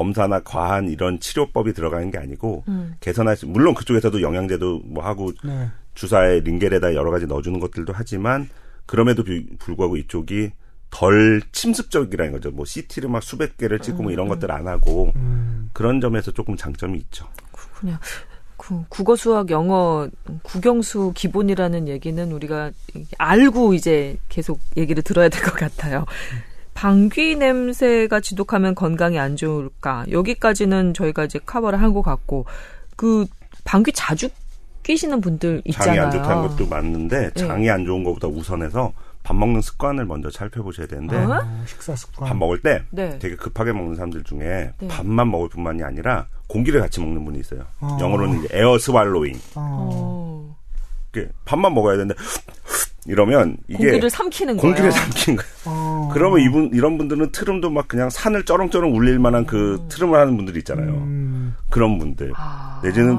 [0.00, 2.64] 검사나 과한 이런 치료법이 들어가는 게 아니고
[3.00, 5.70] 개선할 수 물론 그쪽에서도 영양제도 뭐 하고 네.
[5.94, 8.50] 주사에 링겔에다 여러 가지 넣어주는 것들도 하지만
[8.84, 10.50] 그럼에도 비- 불구하고 이쪽이
[10.90, 12.50] 덜 침습적이라는 거죠.
[12.50, 15.70] 뭐 CT를 막 수백 개를 찍고 뭐 이런 것들 안 하고 음.
[15.72, 17.26] 그런 점에서 조금 장점이 있죠.
[17.80, 17.98] 그냥
[18.58, 20.08] 그 국어, 수학, 영어,
[20.42, 22.70] 국영수 기본이라는 얘기는 우리가
[23.18, 26.04] 알고 이제 계속 얘기를 들어야 될 것 같아요.
[26.76, 30.04] 방귀 냄새가 지독하면 건강에 안 좋을까?
[30.10, 32.44] 여기까지는 저희가 이제 커버를 한 것 같고
[32.96, 33.24] 그
[33.64, 34.28] 방귀 자주
[34.82, 36.02] 끼시는 분들 장이 있잖아요.
[36.04, 37.46] 안 좋다는 것도 맞는데 네.
[37.46, 41.40] 장이 안 좋은 것보다 우선해서 밥 먹는 습관을 먼저 살펴보셔야 되는데 어?
[41.42, 42.28] 어, 식사 습관.
[42.28, 43.18] 밥 먹을 때 네.
[43.18, 44.88] 되게 급하게 먹는 사람들 중에 네.
[44.88, 47.64] 밥만 먹을 뿐만이 아니라 공기를 같이 먹는 분이 있어요.
[47.80, 47.96] 어.
[48.00, 49.34] 영어로는 이제 air swallowing.
[49.54, 49.90] 어.
[49.90, 50.56] 어,
[51.12, 52.14] 이렇게 밥만 먹어야 되는데
[53.08, 55.04] 이러면 이게 공기를 삼키는 공기를 거예요.
[55.04, 55.50] 삼킨 거예요.
[55.66, 56.10] 어.
[56.12, 60.58] 그러면 이분 이런 분들은 트름도 막 그냥 산을 쩌렁쩌렁 울릴 만한 그 트름을 하는 분들이
[60.58, 60.88] 있잖아요.
[60.88, 61.54] 음.
[61.70, 62.80] 그런 분들 아.
[62.82, 63.16] 내지는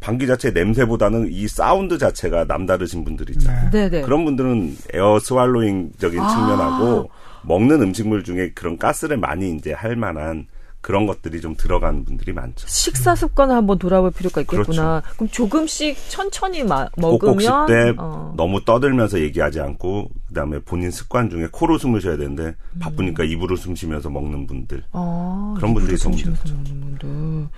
[0.00, 3.70] 방귀 자체 냄새보다는 이 사운드 자체가 남다르신 분들이 있잖아요.
[3.70, 4.00] 네, 네.
[4.00, 6.28] 그런 분들은 air swallowing적인 아.
[6.28, 7.10] 측면하고
[7.42, 10.46] 먹는 음식물 중에 그런 가스를 많이 이제 할 만한
[10.80, 12.66] 그런 것들이 좀 들어가는 분들이 많죠.
[12.66, 15.00] 식사 습관을 한번 돌아볼 필요가 있겠구나.
[15.00, 15.16] 그렇죠.
[15.16, 18.32] 그럼 조금씩 천천히 마, 먹으면 때 어.
[18.36, 23.74] 너무 떠들면서 얘기하지 않고 그다음에 본인 습관 중에 코로 숨을 쉬어야 되는데 바쁘니까 입으로 숨
[23.74, 27.50] 쉬면서 먹는 분들 아, 그런 분들이 더 문제죠.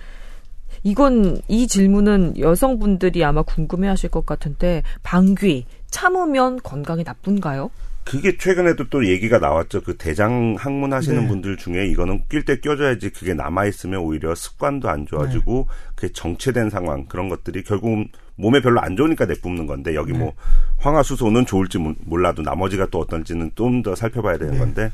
[0.83, 7.69] 이건 이 질문은 여성분들이 아마 궁금해하실 것 같은데 방귀 참으면 건강에 나쁜가요?
[8.05, 9.81] 그게 최근에도 또 얘기가 나왔죠.
[9.81, 11.27] 그 대장 항문 하시는 네.
[11.27, 17.05] 분들 중에 이거는 낄 때 껴줘야지 그게 남아있으면 오히려 습관도 안 좋아지고 그게 정체된 상황
[17.05, 20.33] 그런 것들이 결국은 몸에 별로 안 좋으니까 내뿜는 건데 여기 뭐
[20.79, 24.59] 황화수소는 좋을지 몰- 몰라도 나머지가 또 어떨지는 좀 더 살펴봐야 되는 네.
[24.59, 24.91] 건데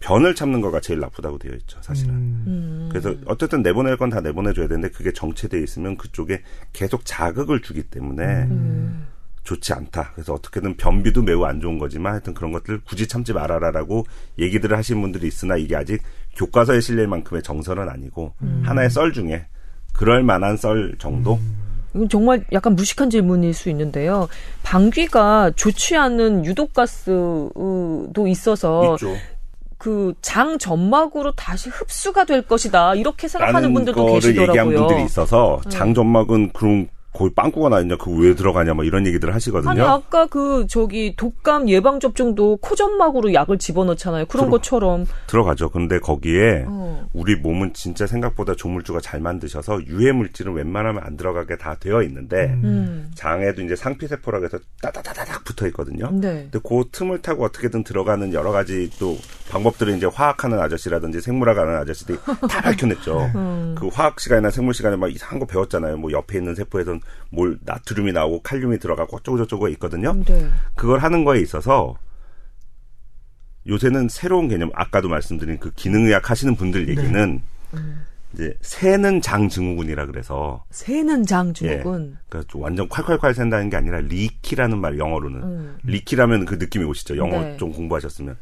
[0.00, 1.78] 변을 참는 거가 제일 나쁘다고 되어 있죠.
[1.80, 2.12] 사실은.
[2.14, 6.42] 음, 그래서 어쨌든 내보낼 건 다 내보내줘야 되는데 그게 정체돼 있으면 그쪽에
[6.74, 9.06] 계속 자극을 주기 때문에 음.
[9.44, 10.12] 좋지 않다.
[10.14, 14.06] 그래서 어떻게든 변비도 매우 안 좋은 거지만 하여튼 그런 것들 굳이 참지 말아라라고
[14.38, 16.02] 얘기들을 하신 분들이 있으나 이게 아직
[16.36, 18.32] 교과서에 실릴 만큼의 정설은 아니고
[18.62, 19.46] 하나의 썰 중에
[19.92, 21.38] 그럴 만한 썰 정도?
[21.94, 24.28] 이건 정말 약간 무식한 질문일 수 있는데요.
[24.64, 29.14] 방귀가 좋지 않은 유독가스도 있어서 있죠.
[29.78, 34.46] 그 장 점막으로 다시 흡수가 될 것이다 이렇게 생각하는 분들도 계시더라고요.
[34.46, 34.58] 네.
[34.70, 39.06] 얘기한 분들이 있어서 장 점막은 그럼 거의 빵꾸가 나 있냐, 그거 왜 들어가냐, 뭐 이런
[39.06, 39.70] 얘기들을 하시거든요.
[39.70, 44.26] 아니 아까 그 저기 독감 예방 접종도 코점막으로 약을 집어넣잖아요.
[44.26, 45.70] 그런 들어- 것처럼 들어가죠.
[45.70, 47.06] 근데 거기에 어.
[47.12, 52.46] 우리 몸은 진짜 생각보다 조물주가 잘 만드셔서 유해 물질은 웬만하면 안 들어가게 다 되어 있는데
[52.64, 53.10] 음.
[53.14, 56.10] 장에도 이제 상피세포라고 해서 따다다다닥 붙어 있거든요.
[56.12, 56.48] 네.
[56.50, 59.16] 근데 그 틈을 타고 어떻게든 들어가는 여러 가지 또
[59.50, 62.18] 방법들을 이제 화학하는 아저씨라든지 생물학 하는 아저씨들이
[62.50, 63.30] 다 밝혀냈죠.
[63.36, 63.74] 음.
[63.78, 65.96] 그 화학 시간이나 생물 시간에 막 이상한 거 배웠잖아요.
[65.98, 67.00] 뭐 옆에 있는 세포에선
[67.30, 70.14] 뭘 나트륨이 나오고 칼륨이 들어가고 어쩌고 저쩌고 있거든요.
[70.24, 70.48] 네.
[70.74, 71.96] 그걸 하는 거에 있어서
[73.66, 77.42] 요새는 새로운 개념, 아까도 말씀드린 그 기능의학 하시는 분들 얘기는
[78.34, 82.18] 이제 새는 장 증후군이라 그래서 새는 장 증후군.
[82.28, 85.78] 그러니까 좀 완전 콸콸콸 샌다는 게 아니라 리키라는 말 영어로는 음.
[85.84, 87.16] 리키라면 그 느낌이 오시죠.
[87.16, 87.56] 영어 네.
[87.56, 88.36] 좀 공부하셨으면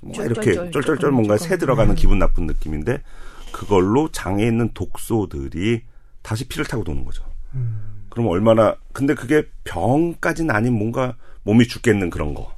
[0.00, 1.38] 뭐 이렇게 쫄쫄쫄 뭔가.
[1.38, 3.02] 새 들어가는 기분 나쁜 느낌인데
[3.52, 5.82] 그걸로 장에 있는 독소들이
[6.22, 7.24] 다시 피를 타고 도는 거죠.
[8.16, 12.50] 그럼 얼마나 근데 그게 병까지는 아닌 뭔가 몸이 죽겠는 그런 거.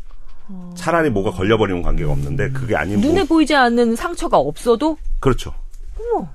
[0.76, 5.52] 차라리 뭐가 걸려버리면 관계가 없는데 그게 아닌 눈에 몸, 보이지 않는 상처가 없어도 그렇죠.
[5.98, 6.28] 어머.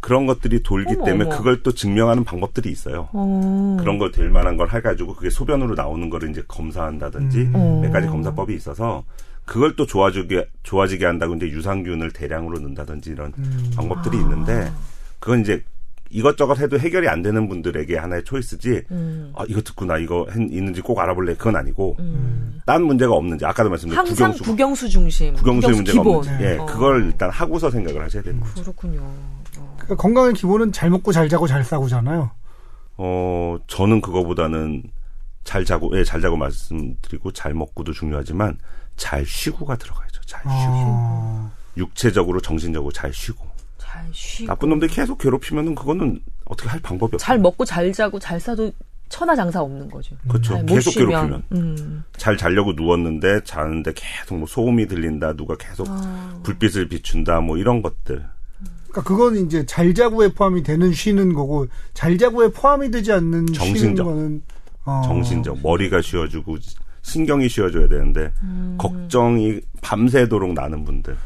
[0.00, 1.36] 그런 것들이 돌기 어머, 때문에 어머.
[1.38, 3.08] 그걸 또 증명하는 방법들이 있어요.
[3.14, 3.78] 어.
[3.80, 7.80] 그런 걸 될 만한 걸 해가지고 그게 소변으로 나오는 거를 이제 검사한다든지 음.
[7.80, 9.04] 몇 가지 검사법이 있어서
[9.46, 13.70] 그걸 또 좋아지게 좋아지게 한다고 이제 유산균을 대량으로 넣는다든지 이런 음.
[13.74, 14.20] 방법들이 아.
[14.20, 14.70] 있는데
[15.18, 15.64] 그건 이제
[16.10, 18.82] 이것저것 해도 해결이 안 되는 분들에게 하나의 초이스지.
[18.90, 19.32] 음.
[19.36, 22.60] 아 이거 듣고 나 이거 했- 있는지 꼭 알아볼래 그건 아니고 음.
[22.64, 25.34] 딴 문제가 없는지 아까도 말씀드린 항상 국영수 국영수 중심.
[25.34, 26.16] 국영수의 문제가 기본.
[26.18, 26.66] 없는지 예 어.
[26.66, 28.62] 그걸 일단 하고서 생각을 하셔야 되는 거죠.
[28.62, 29.00] 그렇군요.
[29.02, 29.74] 어.
[29.76, 32.30] 그러니까 건강의 기본은 잘 먹고 잘 자고 잘 싸고잖아요.
[32.98, 34.82] 어, 저는 그거보다는
[35.44, 38.58] 잘 자고, 예, 잘 자고 말씀드리고 잘 먹고도 중요하지만
[38.96, 40.20] 잘 쉬고가 들어가야죠.
[40.26, 40.50] 잘 쉬고.
[40.74, 43.45] 어, 육체적으로, 정신적으로 잘 쉬고.
[43.96, 44.46] 잘 쉬고.
[44.46, 47.24] 나쁜 놈들 계속 괴롭히면은 그거는 어떻게 할 방법이 없어요.
[47.24, 48.70] 잘 먹고 잘 자고 잘 사도
[49.08, 50.16] 천하장사 없는 거죠.
[50.28, 50.54] 그렇죠.
[50.54, 51.08] 잘못 계속 쉬면.
[51.08, 51.42] 괴롭히면.
[51.52, 52.04] 음.
[52.16, 56.40] 잘 자려고 누웠는데 자는데 계속 뭐 소음이 들린다, 누가 계속 아.
[56.42, 58.24] 불빛을 비춘다, 뭐 이런 것들.
[58.88, 63.54] 그러니까 그건 이제 잘 자고에 포함이 되는 쉬는 거고 잘 자고에 포함이 되지 않는 쉬는
[63.54, 64.06] 정신적.
[64.06, 64.42] 거는
[64.84, 66.58] 어, 정신적, 머리가 쉬어주고,
[67.02, 68.76] 신경이 쉬어줘야 되는데, 음.
[68.78, 71.16] 걱정이 밤새도록 나는 분들.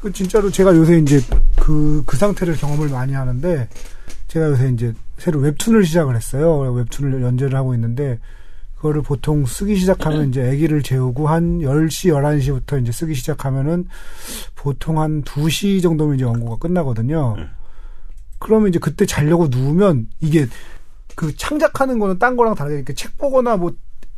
[0.00, 1.20] 그 진짜로 제가 요새 이제
[1.60, 3.68] 그, 그 상태를 경험을 많이 하는데,
[4.28, 6.58] 제가 요새 이제 새로 웹툰을 시작을 했어요.
[6.72, 8.18] 웹툰을 연재를 하고 있는데,
[8.76, 12.10] 그거를 보통 쓰기 시작하면 이제 아기를 재우고 한 10시,
[12.64, 13.86] 11시부터 이제 쓰기 시작하면은
[14.54, 17.34] 보통 한 2시 정도면 이제 원고가 끝나거든요.
[18.38, 20.46] 그러면 이제 그때 자려고 누우면 이게
[21.14, 23.72] 그 창작하는 거는 딴 거랑 다르게 이렇게 책 보거나 뭐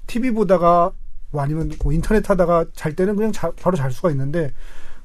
[0.07, 0.93] TV 보다가
[1.33, 4.53] 뭐 아니면 뭐 인터넷 하다가 잘 때는 그냥 자- 바로 잘 수가 있는데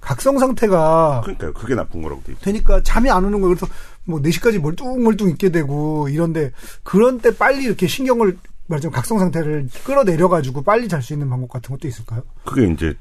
[0.08, 1.52] 각성 상태가 그러니까요.
[1.52, 2.34] 그게 나쁜 거라고 돼.
[2.40, 3.56] 되니까 잠이 안 오는 거예요.
[3.58, 3.68] 그래서
[4.06, 6.54] 뭐 4시까지 멀뚱멀뚱 있게 되고 이런데
[6.84, 8.38] 그런 때 빨리 이렇게 신경을
[8.68, 12.24] 말하자면 각성 상태를 끌어내려 가지고 빨리 잘 수 있는 방법 같은 것도 있을까요?
[12.46, 12.96] 그게 이제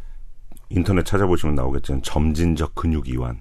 [0.68, 3.38] 인터넷 찾아보시면 나오겠지만 점진적 근육 이완.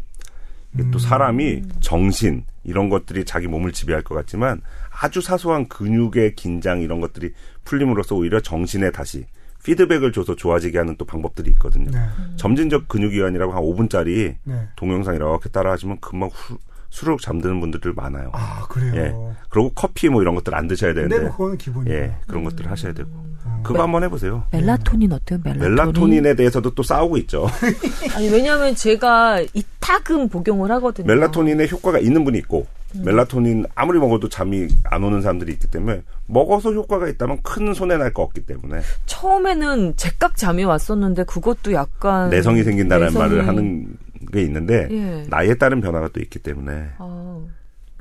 [0.76, 4.61] 이게 또 사람이 정신 이런 것들이 자기 몸을 지배할 것 같지만
[4.91, 9.26] 아주 사소한 근육의 긴장 이런 것들이 풀림으로써 오히려 정신에 다시
[9.66, 11.89] 피드백을 줘서 좋아지게 하는 또 방법들이 있거든요.
[11.89, 11.99] 네.
[12.36, 14.68] 점진적 근육 이완이라고 한 5분짜리 네.
[14.76, 16.57] 동영상 이렇게 따라하시면 금방 후,
[16.91, 18.30] 수룩 잠드는 분들도 많아요.
[18.34, 18.93] 아 그래요.
[18.95, 19.13] 예.
[19.49, 21.18] 그리고 커피 뭐 이런 것들 안 드셔야 되는데.
[21.18, 21.97] 네, 뭐 그거는 기본이에요.
[21.97, 23.09] 예, 그런 것들을 하셔야 되고.
[23.09, 23.63] 음.
[23.63, 24.43] 그거 한번 해보세요.
[24.51, 25.39] 멜라토닌 어때요?
[25.43, 25.76] 멜라토닌.
[25.76, 27.47] 멜라토닌 에 대해서도 또 싸우고 있죠.
[28.16, 31.07] 아니 왜냐하면 제가 이타금 복용을 하거든요.
[31.07, 36.71] 멜라토닌의 효과가 있는 분이 있고 멜라토닌 아무리 먹어도 잠이 안 오는 사람들이 있기 때문에 먹어서
[36.73, 42.63] 효과가 있다면 큰 손해 날 거 없기 때문에 처음에는 제깍 잠이 왔었는데 그것도 약간 내성이
[42.63, 43.97] 생긴다는 내성이- 말을 하는
[44.32, 45.26] 게 있는데 예.
[45.30, 47.39] 나이에 따른 변화가 또 있기 때문에 아,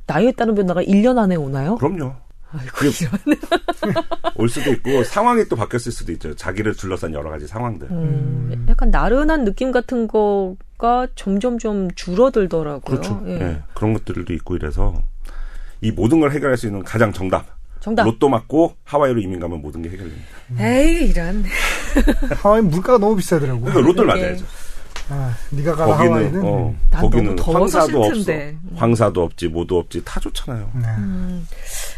[0.06, 1.76] 나이에 따른 변화가 1년 안에 오나요?
[1.76, 2.14] 그럼요.
[2.52, 2.72] 아이고.
[4.36, 6.34] 올 수도 있고 상황이 또 바뀌었을 수도 있죠.
[6.34, 7.88] 자기를 둘러싼 여러 가지 상황들.
[7.90, 12.80] 음, 약간 나른한 느낌 같은 거가 점점 좀 줄어들더라고요.
[12.84, 13.22] 그렇죠.
[13.26, 13.40] 예.
[13.40, 14.94] 예, 그런 것들도 있고 이래서
[15.80, 17.44] 이 모든 걸 해결할 수 있는 가장 정답.
[17.84, 18.04] 정답.
[18.04, 20.24] 로또 맞고 하와이로 이민 가면 모든 게 해결됩니다.
[20.58, 21.44] 에이 이런.
[22.40, 23.60] 하와이 물가가 너무 비싸더라고.
[23.60, 24.44] 그러니까 로또를 그게- 맞아야죠.
[25.10, 26.40] 아, 네가 가라 거기는 하와이는.
[26.44, 28.14] 어, 난 거기는 너무 더워서 황사도 없어.
[28.14, 28.56] 싫던데.
[28.74, 30.70] 황사도 없지, 뭐도 없지, 다 좋잖아요.
[30.76, 30.86] 네.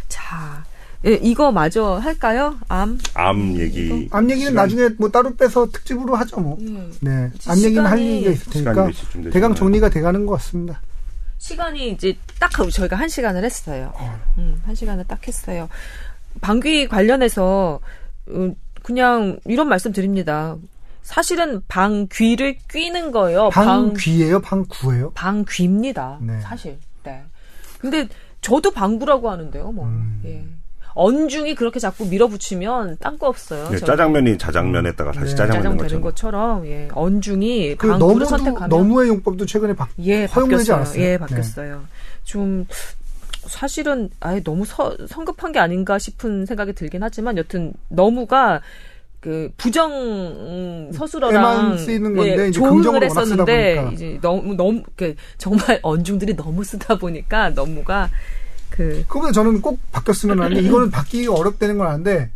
[0.09, 0.64] 자,
[1.07, 2.57] 예, 이거 마저 할까요?
[2.66, 2.99] 암.
[3.14, 4.09] 암 얘기.
[4.11, 6.59] 암 얘기는 시간- 나중에 뭐 따로 빼서 특집으로 하죠 뭐.
[6.61, 6.66] 예.
[7.01, 7.30] 네.
[7.47, 8.91] 암 얘기는 할 얘기가 있을 테니까?
[9.32, 10.80] 대강 정리가 돼 가는 것 같습니다.
[11.39, 13.93] 시간이 이제 딱 하고 저희가 한 시간을 했어요.
[14.39, 15.68] 음, 한 시간을 딱 했어요.
[16.41, 17.80] 방귀 관련해서
[18.28, 20.57] 음, 그냥 이런 말씀 드립니다.
[21.03, 23.51] 사실은 방귀를 뀌는 거예요.
[23.51, 25.12] 방- 방귀예요, 방구예요?
[25.12, 26.18] 방귀입니다.
[26.20, 26.41] 네.
[26.41, 26.78] 사실.
[27.05, 27.22] 네.
[27.78, 28.09] 근데
[28.41, 29.70] 저도 방구라고 하는데요.
[29.72, 29.87] 뭐.
[29.87, 30.20] 음.
[30.24, 30.45] 예.
[30.97, 33.64] 언중이 그렇게 자꾸 밀어붙이면 딴 거 없어요.
[33.70, 33.86] 네, 저는.
[33.86, 35.36] 짜장면이 자장면에다가 다시 네.
[35.36, 36.61] 짜장 짜장 되는 되는 것처럼.
[36.62, 36.88] 것처럼 예.
[36.92, 40.76] 언중이 그 너무도 선택하면 너무의 용법도 최근에 바, 예, 허용되지 바뀌었어요.
[40.76, 41.03] 않았어요?
[41.03, 41.18] 예, 네.
[41.18, 41.84] 바뀌었어요.
[42.24, 42.66] 좀
[43.47, 48.61] 사실은 아예 너무 서- 성급한 게 아닌가 싶은 생각이 들긴 하지만 여튼 너무가
[49.20, 53.92] 그 부정 음, 서술어랑 쓰이는 건데 예, 이제 조응을 했었는데 보니까.
[53.92, 58.09] 이제 너무 너무 그 정말 언중들이 너무 쓰다 보니까 너무가
[58.76, 62.30] 그 그거보다 저는 꼭 바뀌었으면 하는데 이거는 바뀌기가 어렵다는 건 아는데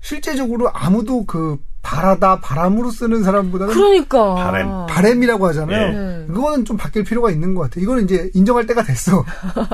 [0.00, 4.86] 실제적으로 아무도 그 바라다 바람으로 쓰는 사람보다는 그러니까 바램.
[4.86, 5.92] 바램이라고 하잖아요.
[5.92, 6.26] 네.
[6.26, 7.82] 그거는 좀 바뀔 필요가 있는 것 같아 요.
[7.82, 9.24] 이거는 이제 인정할 때가 됐어.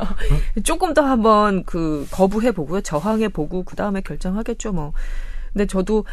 [0.64, 2.80] 조금 더 한번 그 거부해 보고요.
[2.80, 4.92] 저항해 보고 그 다음에 결정하겠죠, 뭐.
[5.52, 6.04] 근데 저도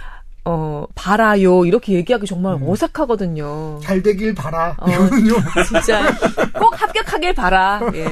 [0.44, 3.80] 어 바라요 이렇게 얘기하기 정말 어색하거든요.
[3.82, 4.76] 잘 되길 바라.
[4.78, 4.90] 어.
[4.90, 5.38] 이거는 좀
[5.68, 6.02] 진짜
[6.60, 7.80] 꼭 합격하길 바라.
[7.94, 8.06] 예.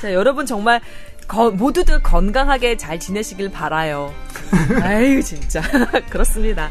[0.00, 0.80] 자, 여러분 정말
[1.26, 4.12] 거- 모두들 건강하게 잘 지내시길 바라요.
[4.82, 5.60] 아유 진짜
[6.08, 6.70] 그렇습니다.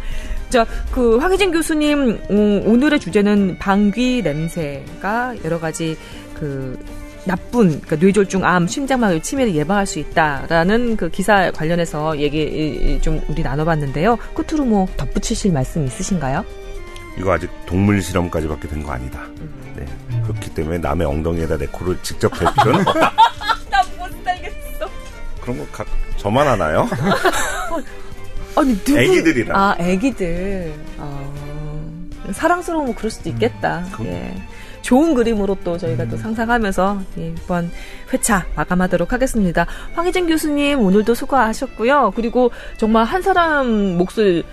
[0.49, 5.97] 자, 그 황희진 교수님 음, 오늘의 주제는 방귀 냄새가 여러 가지
[6.33, 6.77] 그
[7.25, 13.43] 나쁜 그러니까 뇌졸중, 암, 심장마비 치매를 예방할 수 있다라는 그 기사 관련해서 얘기 좀 우리
[13.43, 14.15] 나눠봤는데요.
[14.33, 16.45] 끝으로 뭐 덧붙이실 말씀 있으신가요?
[17.19, 19.25] 이거 아직 동물 실험까지밖에 된거 아니다.
[19.39, 19.45] 네.
[20.27, 23.13] 그렇기 때문에 남의 엉덩이에다 내 코를 직접 댈 필요는 없다.
[23.71, 24.89] 나못 살겠어.
[25.41, 26.87] 그런 거 각, 저만 하나요?
[28.55, 28.99] 아니 누구?
[28.99, 29.55] 애기들이랑.
[29.55, 30.73] 아 애기들.
[30.99, 31.31] 아,
[32.31, 33.79] 사랑스러우면 그럴 수도 있겠다.
[33.79, 34.07] 음, 그럼.
[34.07, 34.35] 예.
[34.81, 37.69] 좋은 그림으로 또 저희가 또 상상하면서 예, 이번
[38.13, 39.65] 회차 마감하도록 하겠습니다.
[39.95, 42.13] 황희진 교수님 오늘도 수고하셨고요.
[42.15, 44.43] 그리고 정말 한 사람 몫을